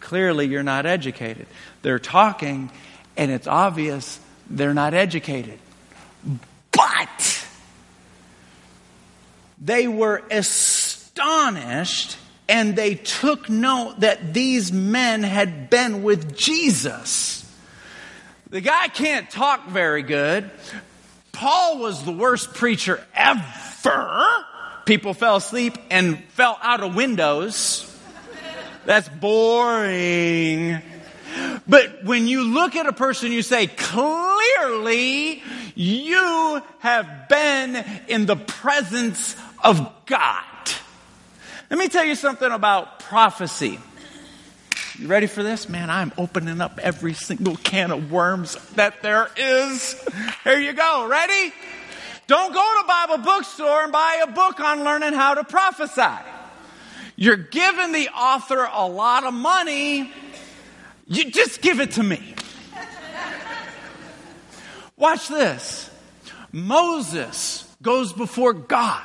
Clearly, 0.00 0.46
you're 0.46 0.62
not 0.62 0.86
educated. 0.86 1.46
They're 1.82 1.98
talking, 1.98 2.70
and 3.16 3.30
it's 3.30 3.46
obvious 3.46 4.18
they're 4.48 4.74
not 4.74 4.94
educated. 4.94 5.58
But 6.72 7.46
they 9.60 9.86
were 9.88 10.22
astonished 10.30 12.16
and 12.48 12.74
they 12.74 12.96
took 12.96 13.48
note 13.48 14.00
that 14.00 14.34
these 14.34 14.72
men 14.72 15.22
had 15.22 15.70
been 15.70 16.02
with 16.02 16.36
Jesus. 16.36 17.39
The 18.50 18.60
guy 18.60 18.88
can't 18.88 19.30
talk 19.30 19.68
very 19.68 20.02
good. 20.02 20.50
Paul 21.30 21.78
was 21.78 22.04
the 22.04 22.10
worst 22.10 22.52
preacher 22.54 23.00
ever. 23.14 24.44
People 24.86 25.14
fell 25.14 25.36
asleep 25.36 25.78
and 25.88 26.22
fell 26.30 26.58
out 26.60 26.82
of 26.82 26.96
windows. 26.96 27.86
That's 28.86 29.08
boring. 29.08 30.82
But 31.68 32.02
when 32.02 32.26
you 32.26 32.42
look 32.42 32.74
at 32.74 32.86
a 32.86 32.92
person, 32.92 33.30
you 33.30 33.42
say, 33.42 33.68
clearly 33.68 35.44
you 35.76 36.62
have 36.80 37.28
been 37.28 37.76
in 38.08 38.26
the 38.26 38.34
presence 38.34 39.36
of 39.62 39.88
God. 40.06 40.44
Let 41.70 41.78
me 41.78 41.86
tell 41.86 42.04
you 42.04 42.16
something 42.16 42.50
about 42.50 42.98
prophecy. 42.98 43.78
You 45.00 45.08
ready 45.08 45.28
for 45.28 45.42
this? 45.42 45.66
Man, 45.66 45.88
I'm 45.88 46.12
opening 46.18 46.60
up 46.60 46.78
every 46.78 47.14
single 47.14 47.56
can 47.56 47.90
of 47.90 48.12
worms 48.12 48.56
that 48.74 49.02
there 49.02 49.30
is. 49.34 49.98
Here 50.44 50.60
you 50.60 50.74
go. 50.74 51.08
Ready? 51.08 51.54
Don't 52.26 52.52
go 52.52 52.80
to 52.82 52.86
Bible 52.86 53.24
bookstore 53.24 53.84
and 53.84 53.92
buy 53.92 54.22
a 54.22 54.30
book 54.30 54.60
on 54.60 54.84
learning 54.84 55.14
how 55.14 55.32
to 55.32 55.44
prophesy. 55.44 56.22
You're 57.16 57.38
giving 57.38 57.92
the 57.92 58.10
author 58.10 58.68
a 58.70 58.86
lot 58.86 59.24
of 59.24 59.32
money. 59.32 60.12
You 61.06 61.30
just 61.30 61.62
give 61.62 61.80
it 61.80 61.92
to 61.92 62.02
me. 62.02 62.34
Watch 64.98 65.28
this. 65.28 65.90
Moses 66.52 67.66
goes 67.80 68.12
before 68.12 68.52
God. 68.52 69.02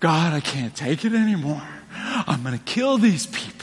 God, 0.00 0.34
I 0.34 0.40
can't 0.40 0.76
take 0.76 1.06
it 1.06 1.14
anymore. 1.14 1.62
I'm 1.94 2.42
going 2.42 2.58
to 2.58 2.64
kill 2.64 2.98
these 2.98 3.24
people. 3.24 3.57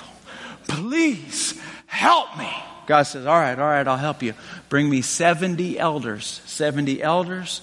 Please 0.67 1.59
help 1.85 2.37
me. 2.37 2.51
God 2.87 3.03
says, 3.03 3.25
All 3.25 3.39
right, 3.39 3.57
all 3.57 3.65
right, 3.65 3.87
I'll 3.87 3.97
help 3.97 4.21
you. 4.21 4.33
Bring 4.69 4.89
me 4.89 5.01
70 5.01 5.79
elders. 5.79 6.41
70 6.45 7.01
elders. 7.01 7.61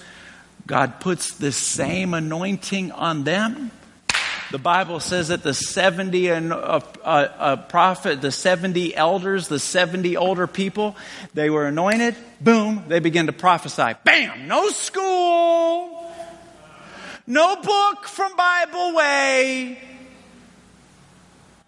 God 0.67 1.01
puts 1.01 1.35
the 1.35 1.53
same 1.53 2.15
anointing 2.15 2.93
on 2.93 3.25
them. 3.25 3.71
The 4.53 4.59
Bible 4.59 5.01
says 5.01 5.29
that 5.29 5.43
the 5.43 5.55
70 5.55 6.29
and 6.29 6.53
uh, 6.53 7.57
prophet, 7.69 8.21
the 8.21 8.31
70 8.31 8.95
elders, 8.95 9.49
the 9.49 9.59
70 9.59 10.19
older 10.19 10.47
people, 10.47 10.95
they 11.33 11.49
were 11.49 11.67
anointed. 11.67 12.15
Boom, 12.39 12.85
they 12.89 13.01
begin 13.01 13.27
to 13.27 13.33
prophesy. 13.33 13.95
Bam! 14.05 14.47
No 14.49 14.69
school. 14.69 16.13
No 17.27 17.57
book 17.57 18.05
from 18.05 18.37
Bible 18.37 18.95
Way. 18.95 19.79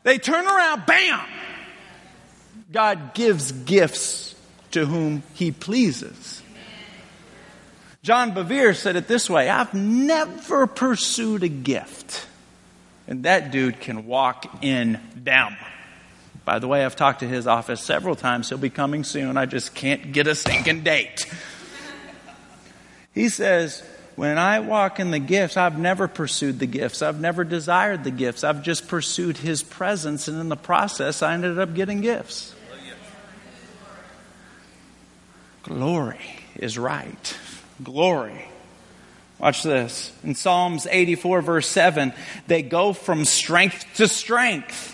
They 0.04 0.18
turn 0.18 0.46
around, 0.46 0.86
bam! 0.86 1.20
God 2.70 3.14
gives 3.14 3.50
gifts 3.50 4.34
to 4.70 4.86
whom 4.86 5.22
he 5.34 5.50
pleases. 5.50 6.42
John 8.02 8.32
Bevere 8.32 8.76
said 8.76 8.96
it 8.96 9.08
this 9.08 9.28
way 9.30 9.48
I've 9.48 9.74
never 9.74 10.66
pursued 10.66 11.42
a 11.42 11.48
gift. 11.48 12.28
And 13.06 13.24
that 13.24 13.50
dude 13.50 13.80
can 13.80 14.06
walk 14.06 14.62
in 14.62 14.98
them. 15.14 15.56
By 16.44 16.58
the 16.58 16.68
way, 16.68 16.84
I've 16.84 16.96
talked 16.96 17.20
to 17.20 17.28
his 17.28 17.46
office 17.46 17.80
several 17.80 18.16
times. 18.16 18.48
He'll 18.48 18.58
be 18.58 18.70
coming 18.70 19.04
soon. 19.04 19.36
I 19.36 19.46
just 19.46 19.74
can't 19.74 20.12
get 20.12 20.26
a 20.26 20.34
stinking 20.34 20.82
date. 20.84 21.26
He 23.12 23.28
says, 23.28 23.82
when 24.16 24.38
I 24.38 24.60
walk 24.60 25.00
in 25.00 25.10
the 25.10 25.18
gifts, 25.18 25.56
I've 25.56 25.78
never 25.78 26.06
pursued 26.06 26.58
the 26.58 26.66
gifts. 26.66 27.02
I've 27.02 27.20
never 27.20 27.44
desired 27.44 28.04
the 28.04 28.10
gifts. 28.10 28.44
I've 28.44 28.62
just 28.62 28.86
pursued 28.86 29.36
His 29.38 29.62
presence, 29.62 30.28
and 30.28 30.40
in 30.40 30.48
the 30.48 30.56
process, 30.56 31.22
I 31.22 31.34
ended 31.34 31.58
up 31.58 31.74
getting 31.74 32.00
gifts. 32.00 32.54
Glory 35.64 36.20
is 36.56 36.78
right. 36.78 37.36
Glory. 37.82 38.44
Watch 39.38 39.62
this. 39.62 40.12
In 40.22 40.34
Psalms 40.34 40.86
84, 40.88 41.42
verse 41.42 41.66
7, 41.66 42.12
they 42.46 42.62
go 42.62 42.92
from 42.92 43.24
strength 43.24 43.84
to 43.96 44.06
strength 44.06 44.93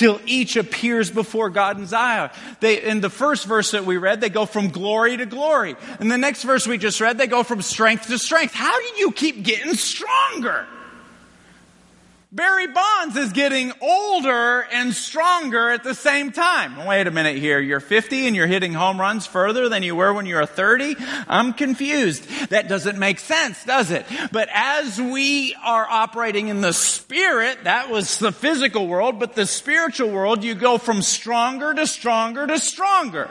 till 0.00 0.18
each 0.24 0.56
appears 0.56 1.10
before 1.10 1.50
God 1.50 1.78
in 1.78 1.84
Zion. 1.84 2.30
They, 2.60 2.82
in 2.82 3.02
the 3.02 3.10
first 3.10 3.44
verse 3.44 3.72
that 3.72 3.84
we 3.84 3.98
read, 3.98 4.22
they 4.22 4.30
go 4.30 4.46
from 4.46 4.70
glory 4.70 5.18
to 5.18 5.26
glory. 5.26 5.76
In 6.00 6.08
the 6.08 6.16
next 6.16 6.42
verse 6.42 6.66
we 6.66 6.78
just 6.78 7.02
read, 7.02 7.18
they 7.18 7.26
go 7.26 7.42
from 7.42 7.60
strength 7.60 8.06
to 8.06 8.18
strength. 8.18 8.54
How 8.54 8.80
do 8.80 8.86
you 8.96 9.12
keep 9.12 9.42
getting 9.42 9.74
stronger? 9.74 10.66
Barry 12.32 12.68
Bonds 12.68 13.16
is 13.16 13.32
getting 13.32 13.72
older 13.80 14.60
and 14.60 14.94
stronger 14.94 15.70
at 15.70 15.82
the 15.82 15.96
same 15.96 16.30
time. 16.30 16.86
Wait 16.86 17.08
a 17.08 17.10
minute 17.10 17.38
here. 17.38 17.58
You're 17.58 17.80
50 17.80 18.28
and 18.28 18.36
you're 18.36 18.46
hitting 18.46 18.72
home 18.72 19.00
runs 19.00 19.26
further 19.26 19.68
than 19.68 19.82
you 19.82 19.96
were 19.96 20.14
when 20.14 20.26
you 20.26 20.36
were 20.36 20.46
30? 20.46 20.94
I'm 21.26 21.52
confused. 21.52 22.24
That 22.50 22.68
doesn't 22.68 23.00
make 23.00 23.18
sense, 23.18 23.64
does 23.64 23.90
it? 23.90 24.06
But 24.30 24.48
as 24.54 25.00
we 25.00 25.56
are 25.64 25.84
operating 25.90 26.46
in 26.46 26.60
the 26.60 26.72
spirit, 26.72 27.64
that 27.64 27.90
was 27.90 28.20
the 28.20 28.30
physical 28.30 28.86
world, 28.86 29.18
but 29.18 29.34
the 29.34 29.44
spiritual 29.44 30.10
world, 30.10 30.44
you 30.44 30.54
go 30.54 30.78
from 30.78 31.02
stronger 31.02 31.74
to 31.74 31.84
stronger 31.84 32.46
to 32.46 32.60
stronger 32.60 33.28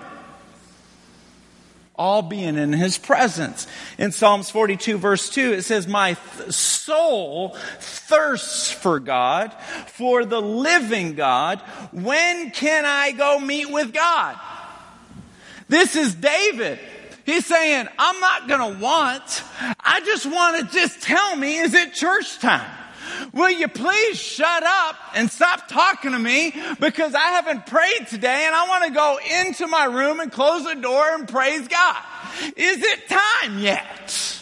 all 1.99 2.21
being 2.21 2.57
in 2.57 2.71
his 2.71 2.97
presence. 2.97 3.67
In 3.97 4.13
Psalms 4.13 4.49
42 4.49 4.97
verse 4.97 5.29
2, 5.29 5.51
it 5.51 5.63
says, 5.63 5.85
My 5.85 6.13
th- 6.13 6.51
soul 6.53 7.57
thirsts 7.79 8.71
for 8.71 9.01
God, 9.01 9.53
for 9.87 10.23
the 10.23 10.41
living 10.41 11.15
God. 11.15 11.59
When 11.91 12.51
can 12.51 12.85
I 12.85 13.11
go 13.11 13.37
meet 13.37 13.69
with 13.69 13.93
God? 13.93 14.39
This 15.67 15.97
is 15.97 16.15
David. 16.15 16.79
He's 17.25 17.45
saying, 17.45 17.87
I'm 17.99 18.19
not 18.21 18.47
going 18.47 18.73
to 18.73 18.81
want. 18.81 19.43
I 19.79 19.99
just 19.99 20.25
want 20.25 20.65
to 20.65 20.73
just 20.73 21.01
tell 21.03 21.35
me, 21.35 21.57
is 21.57 21.73
it 21.73 21.93
church 21.93 22.39
time? 22.39 22.78
Will 23.33 23.51
you 23.51 23.67
please 23.67 24.17
shut 24.17 24.63
up 24.63 24.95
and 25.15 25.29
stop 25.29 25.67
talking 25.67 26.11
to 26.11 26.19
me 26.19 26.53
because 26.79 27.13
I 27.13 27.29
haven't 27.29 27.65
prayed 27.67 28.07
today 28.07 28.45
and 28.45 28.55
I 28.55 28.67
want 28.67 28.85
to 28.85 28.91
go 28.91 29.19
into 29.41 29.67
my 29.67 29.85
room 29.85 30.19
and 30.19 30.31
close 30.31 30.63
the 30.63 30.75
door 30.75 31.13
and 31.13 31.27
praise 31.27 31.67
God. 31.67 31.97
Is 32.55 32.83
it 32.83 33.09
time 33.09 33.59
yet? 33.59 34.35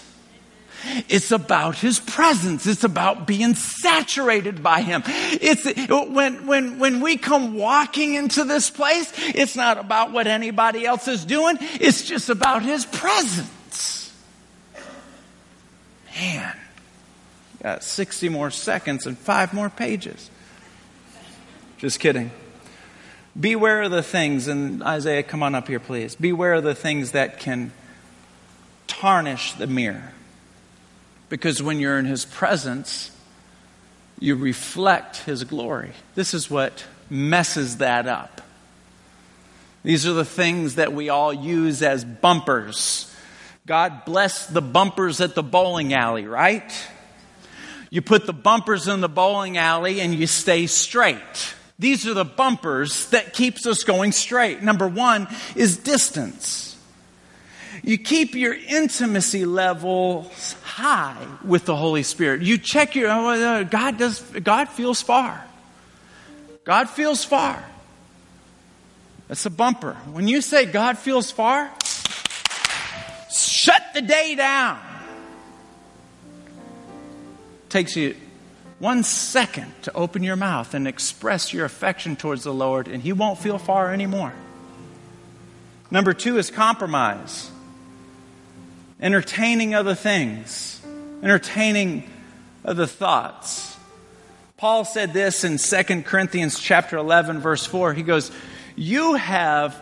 It's 1.09 1.31
about 1.31 1.75
his 1.75 1.99
presence. 1.99 2.65
It's 2.65 2.83
about 2.83 3.27
being 3.27 3.55
saturated 3.55 4.63
by 4.63 4.81
him. 4.81 5.03
It's 5.05 5.65
when, 5.89 6.47
when, 6.47 6.79
when 6.79 7.01
we 7.01 7.17
come 7.17 7.55
walking 7.55 8.13
into 8.13 8.45
this 8.45 8.69
place, 8.69 9.11
it's 9.17 9.55
not 9.55 9.77
about 9.77 10.13
what 10.13 10.27
anybody 10.27 10.85
else 10.85 11.07
is 11.07 11.25
doing. 11.25 11.57
It's 11.59 12.03
just 12.03 12.29
about 12.29 12.63
his 12.63 12.85
presence. 12.85 14.13
Man. 16.15 16.55
Got 17.61 17.83
60 17.83 18.29
more 18.29 18.51
seconds 18.51 19.05
and 19.05 19.17
five 19.17 19.53
more 19.53 19.69
pages. 19.69 20.29
Just 21.77 21.99
kidding. 21.99 22.31
Beware 23.39 23.83
of 23.83 23.91
the 23.91 24.03
things, 24.03 24.47
and 24.47 24.81
Isaiah, 24.81 25.23
come 25.23 25.43
on 25.43 25.53
up 25.53 25.67
here, 25.67 25.79
please. 25.79 26.15
Beware 26.15 26.55
of 26.55 26.63
the 26.63 26.75
things 26.75 27.11
that 27.11 27.39
can 27.39 27.71
tarnish 28.87 29.53
the 29.53 29.67
mirror. 29.67 30.13
Because 31.29 31.61
when 31.61 31.79
you're 31.79 31.99
in 31.99 32.05
his 32.05 32.25
presence, 32.25 33.11
you 34.19 34.35
reflect 34.35 35.17
his 35.17 35.43
glory. 35.43 35.91
This 36.15 36.33
is 36.33 36.49
what 36.49 36.85
messes 37.09 37.77
that 37.77 38.07
up. 38.07 38.41
These 39.83 40.07
are 40.07 40.13
the 40.13 40.25
things 40.25 40.75
that 40.75 40.93
we 40.93 41.09
all 41.09 41.31
use 41.31 41.81
as 41.81 42.03
bumpers. 42.03 43.13
God 43.65 44.05
bless 44.05 44.47
the 44.47 44.61
bumpers 44.61 45.21
at 45.21 45.35
the 45.35 45.43
bowling 45.43 45.93
alley, 45.93 46.25
right? 46.25 46.71
You 47.89 48.01
put 48.01 48.25
the 48.25 48.33
bumpers 48.33 48.87
in 48.87 49.01
the 49.01 49.09
bowling 49.09 49.57
alley 49.57 50.01
and 50.01 50.13
you 50.13 50.27
stay 50.27 50.67
straight. 50.67 51.55
These 51.79 52.07
are 52.07 52.13
the 52.13 52.25
bumpers 52.25 53.09
that 53.09 53.33
keeps 53.33 53.65
us 53.65 53.83
going 53.83 54.11
straight. 54.11 54.61
Number 54.61 54.87
one 54.87 55.27
is 55.55 55.77
distance. 55.77 56.75
You 57.83 57.97
keep 57.97 58.35
your 58.35 58.53
intimacy 58.53 59.45
levels 59.45 60.53
high 60.63 61.25
with 61.45 61.65
the 61.65 61.75
Holy 61.75 62.03
Spirit. 62.03 62.41
You 62.41 62.57
check 62.57 62.95
your, 62.95 63.09
oh, 63.09 63.29
uh, 63.29 63.63
God 63.63 63.97
does, 63.97 64.19
God 64.19 64.69
feels 64.69 65.01
far. 65.01 65.43
God 66.65 66.89
feels 66.89 67.23
far. 67.23 67.63
That's 69.27 69.45
a 69.45 69.49
bumper. 69.49 69.93
When 70.11 70.27
you 70.27 70.41
say 70.41 70.65
God 70.65 70.97
feels 70.97 71.31
far, 71.31 71.71
shut 73.29 73.83
the 73.93 74.01
day 74.01 74.35
down 74.35 74.79
takes 77.69 77.95
you 77.95 78.15
one 78.79 79.03
second 79.03 79.73
to 79.83 79.93
open 79.93 80.23
your 80.23 80.35
mouth 80.35 80.73
and 80.73 80.87
express 80.87 81.53
your 81.53 81.65
affection 81.65 82.15
towards 82.15 82.43
the 82.43 82.53
Lord, 82.53 82.87
and 82.87 83.01
He 83.01 83.13
won't 83.13 83.39
feel 83.39 83.57
far 83.57 83.91
anymore. 83.91 84.33
Number 85.89 86.13
two 86.13 86.37
is 86.37 86.51
compromise, 86.51 87.49
entertaining 88.99 89.73
other 89.73 89.95
things, 89.95 90.81
entertaining 91.23 92.09
other 92.65 92.85
thoughts. 92.85 93.75
Paul 94.57 94.85
said 94.85 95.13
this 95.13 95.43
in 95.43 95.57
2 95.57 96.01
Corinthians 96.03 96.59
chapter 96.59 96.97
11 96.97 97.39
verse 97.39 97.65
4. 97.65 97.93
He 97.93 98.03
goes, 98.03 98.31
"You 98.75 99.13
have 99.15 99.81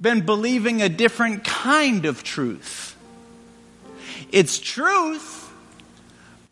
been 0.00 0.20
believing 0.20 0.82
a 0.82 0.88
different 0.88 1.44
kind 1.44 2.04
of 2.04 2.22
truth. 2.22 2.94
It's 4.30 4.58
truth, 4.58 5.45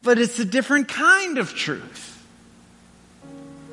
but 0.05 0.19
it's 0.19 0.39
a 0.39 0.45
different 0.45 0.89
kind 0.89 1.39
of 1.39 1.55
truth. 1.55 2.11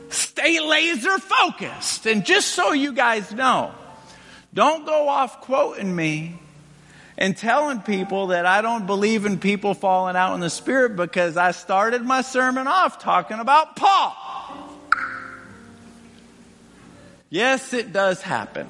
stay 0.10 0.60
laser 0.60 1.18
focused. 1.20 2.06
And 2.06 2.26
just 2.26 2.50
so 2.50 2.72
you 2.74 2.94
guys 2.94 3.32
know, 3.34 3.72
don't 4.54 4.86
go 4.86 5.08
off 5.08 5.42
quoting 5.42 5.96
me 5.96 6.40
and 7.18 7.38
telling 7.38 7.80
people 7.82 8.28
that 8.28 8.46
I 8.46 8.62
don't 8.62 8.86
believe 8.86 9.26
in 9.26 9.40
people 9.40 9.74
falling 9.74 10.16
out 10.16 10.34
in 10.34 10.40
the 10.40 10.50
spirit 10.50 10.96
because 10.96 11.38
I 11.38 11.52
started 11.52 12.02
my 12.02 12.22
sermon 12.22 12.68
off 12.68 13.00
talking 13.00 13.40
about 13.40 13.76
Paul. 13.76 14.16
Yes, 17.30 17.74
it 17.74 17.94
does 17.94 18.22
happen. 18.22 18.68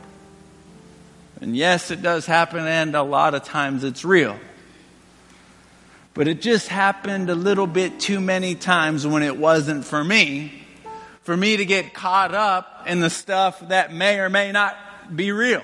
And 1.40 1.58
yes, 1.58 1.90
it 1.90 2.04
does 2.04 2.28
happen, 2.28 2.68
and 2.68 2.96
a 2.96 3.02
lot 3.02 3.34
of 3.34 3.44
times 3.44 3.84
it's 3.84 4.06
real. 4.06 4.38
But 6.14 6.28
it 6.28 6.42
just 6.42 6.68
happened 6.68 7.30
a 7.30 7.36
little 7.36 7.68
bit 7.68 8.00
too 8.00 8.20
many 8.20 8.56
times 8.56 9.08
when 9.08 9.24
it 9.24 9.38
wasn't 9.38 9.86
for 9.86 10.04
me, 10.04 10.52
for 11.22 11.36
me 11.36 11.58
to 11.58 11.66
get 11.66 11.94
caught 11.94 12.34
up 12.34 12.84
in 12.88 13.00
the 13.00 13.10
stuff 13.10 13.60
that 13.70 13.94
may 13.94 14.20
or 14.20 14.30
may 14.30 14.52
not 14.52 14.76
be 15.16 15.32
real. 15.32 15.64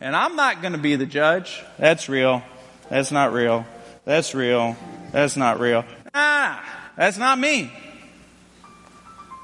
And 0.00 0.14
I'm 0.14 0.36
not 0.36 0.60
going 0.60 0.74
to 0.74 0.78
be 0.78 0.94
the 0.94 1.06
judge. 1.06 1.60
That's 1.76 2.08
real. 2.08 2.42
That's 2.88 3.10
not 3.10 3.32
real. 3.32 3.66
That's 4.04 4.34
real. 4.34 4.76
That's 5.10 5.36
not 5.36 5.58
real. 5.58 5.84
Ah, 6.14 6.64
that's 6.96 7.18
not 7.18 7.38
me. 7.38 7.72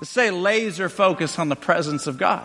Let's 0.00 0.10
say 0.10 0.30
laser 0.30 0.88
focus 0.88 1.38
on 1.38 1.48
the 1.48 1.56
presence 1.56 2.06
of 2.06 2.18
God. 2.18 2.44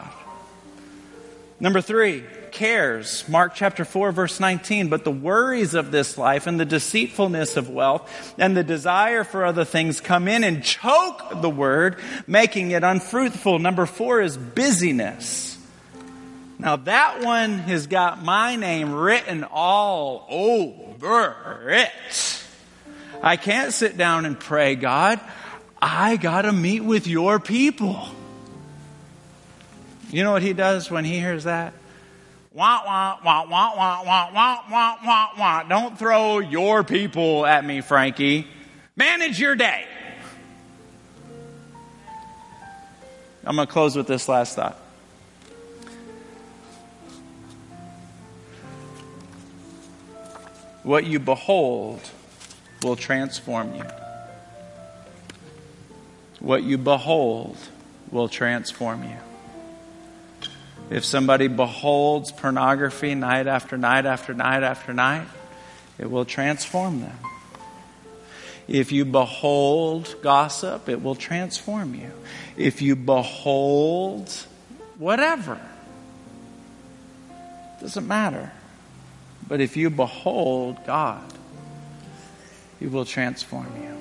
Number 1.59 1.81
three, 1.81 2.23
cares. 2.51 3.27
Mark 3.27 3.53
chapter 3.55 3.85
4 3.85 4.11
verse 4.11 4.39
19. 4.39 4.89
But 4.89 5.03
the 5.03 5.11
worries 5.11 5.73
of 5.73 5.91
this 5.91 6.17
life 6.17 6.47
and 6.47 6.59
the 6.59 6.65
deceitfulness 6.65 7.57
of 7.57 7.69
wealth 7.69 8.33
and 8.37 8.55
the 8.55 8.63
desire 8.63 9.23
for 9.23 9.45
other 9.45 9.65
things 9.65 10.01
come 10.01 10.27
in 10.27 10.43
and 10.43 10.63
choke 10.63 11.41
the 11.41 11.49
word, 11.49 11.97
making 12.27 12.71
it 12.71 12.83
unfruitful. 12.83 13.59
Number 13.59 13.85
four 13.85 14.21
is 14.21 14.37
busyness. 14.37 15.57
Now 16.59 16.75
that 16.75 17.23
one 17.23 17.59
has 17.59 17.87
got 17.87 18.23
my 18.23 18.57
name 18.57 18.93
written 18.93 19.45
all 19.45 20.25
over 20.29 21.69
it. 21.69 22.43
I 23.23 23.37
can't 23.37 23.73
sit 23.73 23.97
down 23.97 24.25
and 24.25 24.39
pray, 24.39 24.75
God, 24.75 25.19
I 25.81 26.17
gotta 26.17 26.51
meet 26.51 26.81
with 26.81 27.07
your 27.07 27.39
people. 27.39 28.07
You 30.11 30.23
know 30.23 30.31
what 30.31 30.41
he 30.41 30.53
does 30.53 30.89
when 30.89 31.05
he 31.05 31.19
hears 31.19 31.43
that? 31.43 31.73
Wah, 32.59 32.81
wah, 32.85 33.17
wah, 33.23 33.45
wah, 33.45 33.73
wah, 33.73 34.03
wah, 34.03 34.31
wah, 34.33 34.63
wah, 34.69 34.97
wah, 35.05 35.29
wah. 35.37 35.63
Don't 35.63 35.97
throw 35.97 36.39
your 36.39 36.83
people 36.83 37.45
at 37.45 37.63
me, 37.63 37.79
Frankie. 37.79 38.47
Manage 38.97 39.39
your 39.39 39.55
day. 39.55 39.87
I'm 43.45 43.55
going 43.55 43.65
to 43.65 43.71
close 43.71 43.95
with 43.95 44.07
this 44.07 44.27
last 44.27 44.57
thought. 44.57 44.77
What 50.83 51.05
you 51.05 51.17
behold 51.19 52.01
will 52.83 52.97
transform 52.97 53.73
you. 53.73 53.85
What 56.41 56.63
you 56.63 56.77
behold 56.77 57.55
will 58.11 58.27
transform 58.27 59.03
you. 59.03 59.28
If 60.89 61.05
somebody 61.05 61.47
beholds 61.47 62.31
pornography 62.31 63.13
night 63.13 63.47
after 63.47 63.77
night 63.77 64.05
after 64.05 64.33
night 64.33 64.63
after 64.63 64.93
night, 64.93 65.27
it 65.99 66.09
will 66.09 66.25
transform 66.25 67.01
them. 67.01 67.17
If 68.67 68.91
you 68.91 69.05
behold 69.05 70.15
gossip, 70.21 70.89
it 70.89 71.01
will 71.01 71.15
transform 71.15 71.95
you. 71.95 72.11
If 72.55 72.81
you 72.81 72.95
behold 72.95 74.31
whatever, 74.97 75.59
it 77.31 77.81
doesn't 77.81 78.07
matter. 78.07 78.51
But 79.47 79.61
if 79.61 79.75
you 79.75 79.89
behold 79.89 80.77
God, 80.85 81.33
He 82.79 82.87
will 82.87 83.05
transform 83.05 83.67
you. 83.81 83.98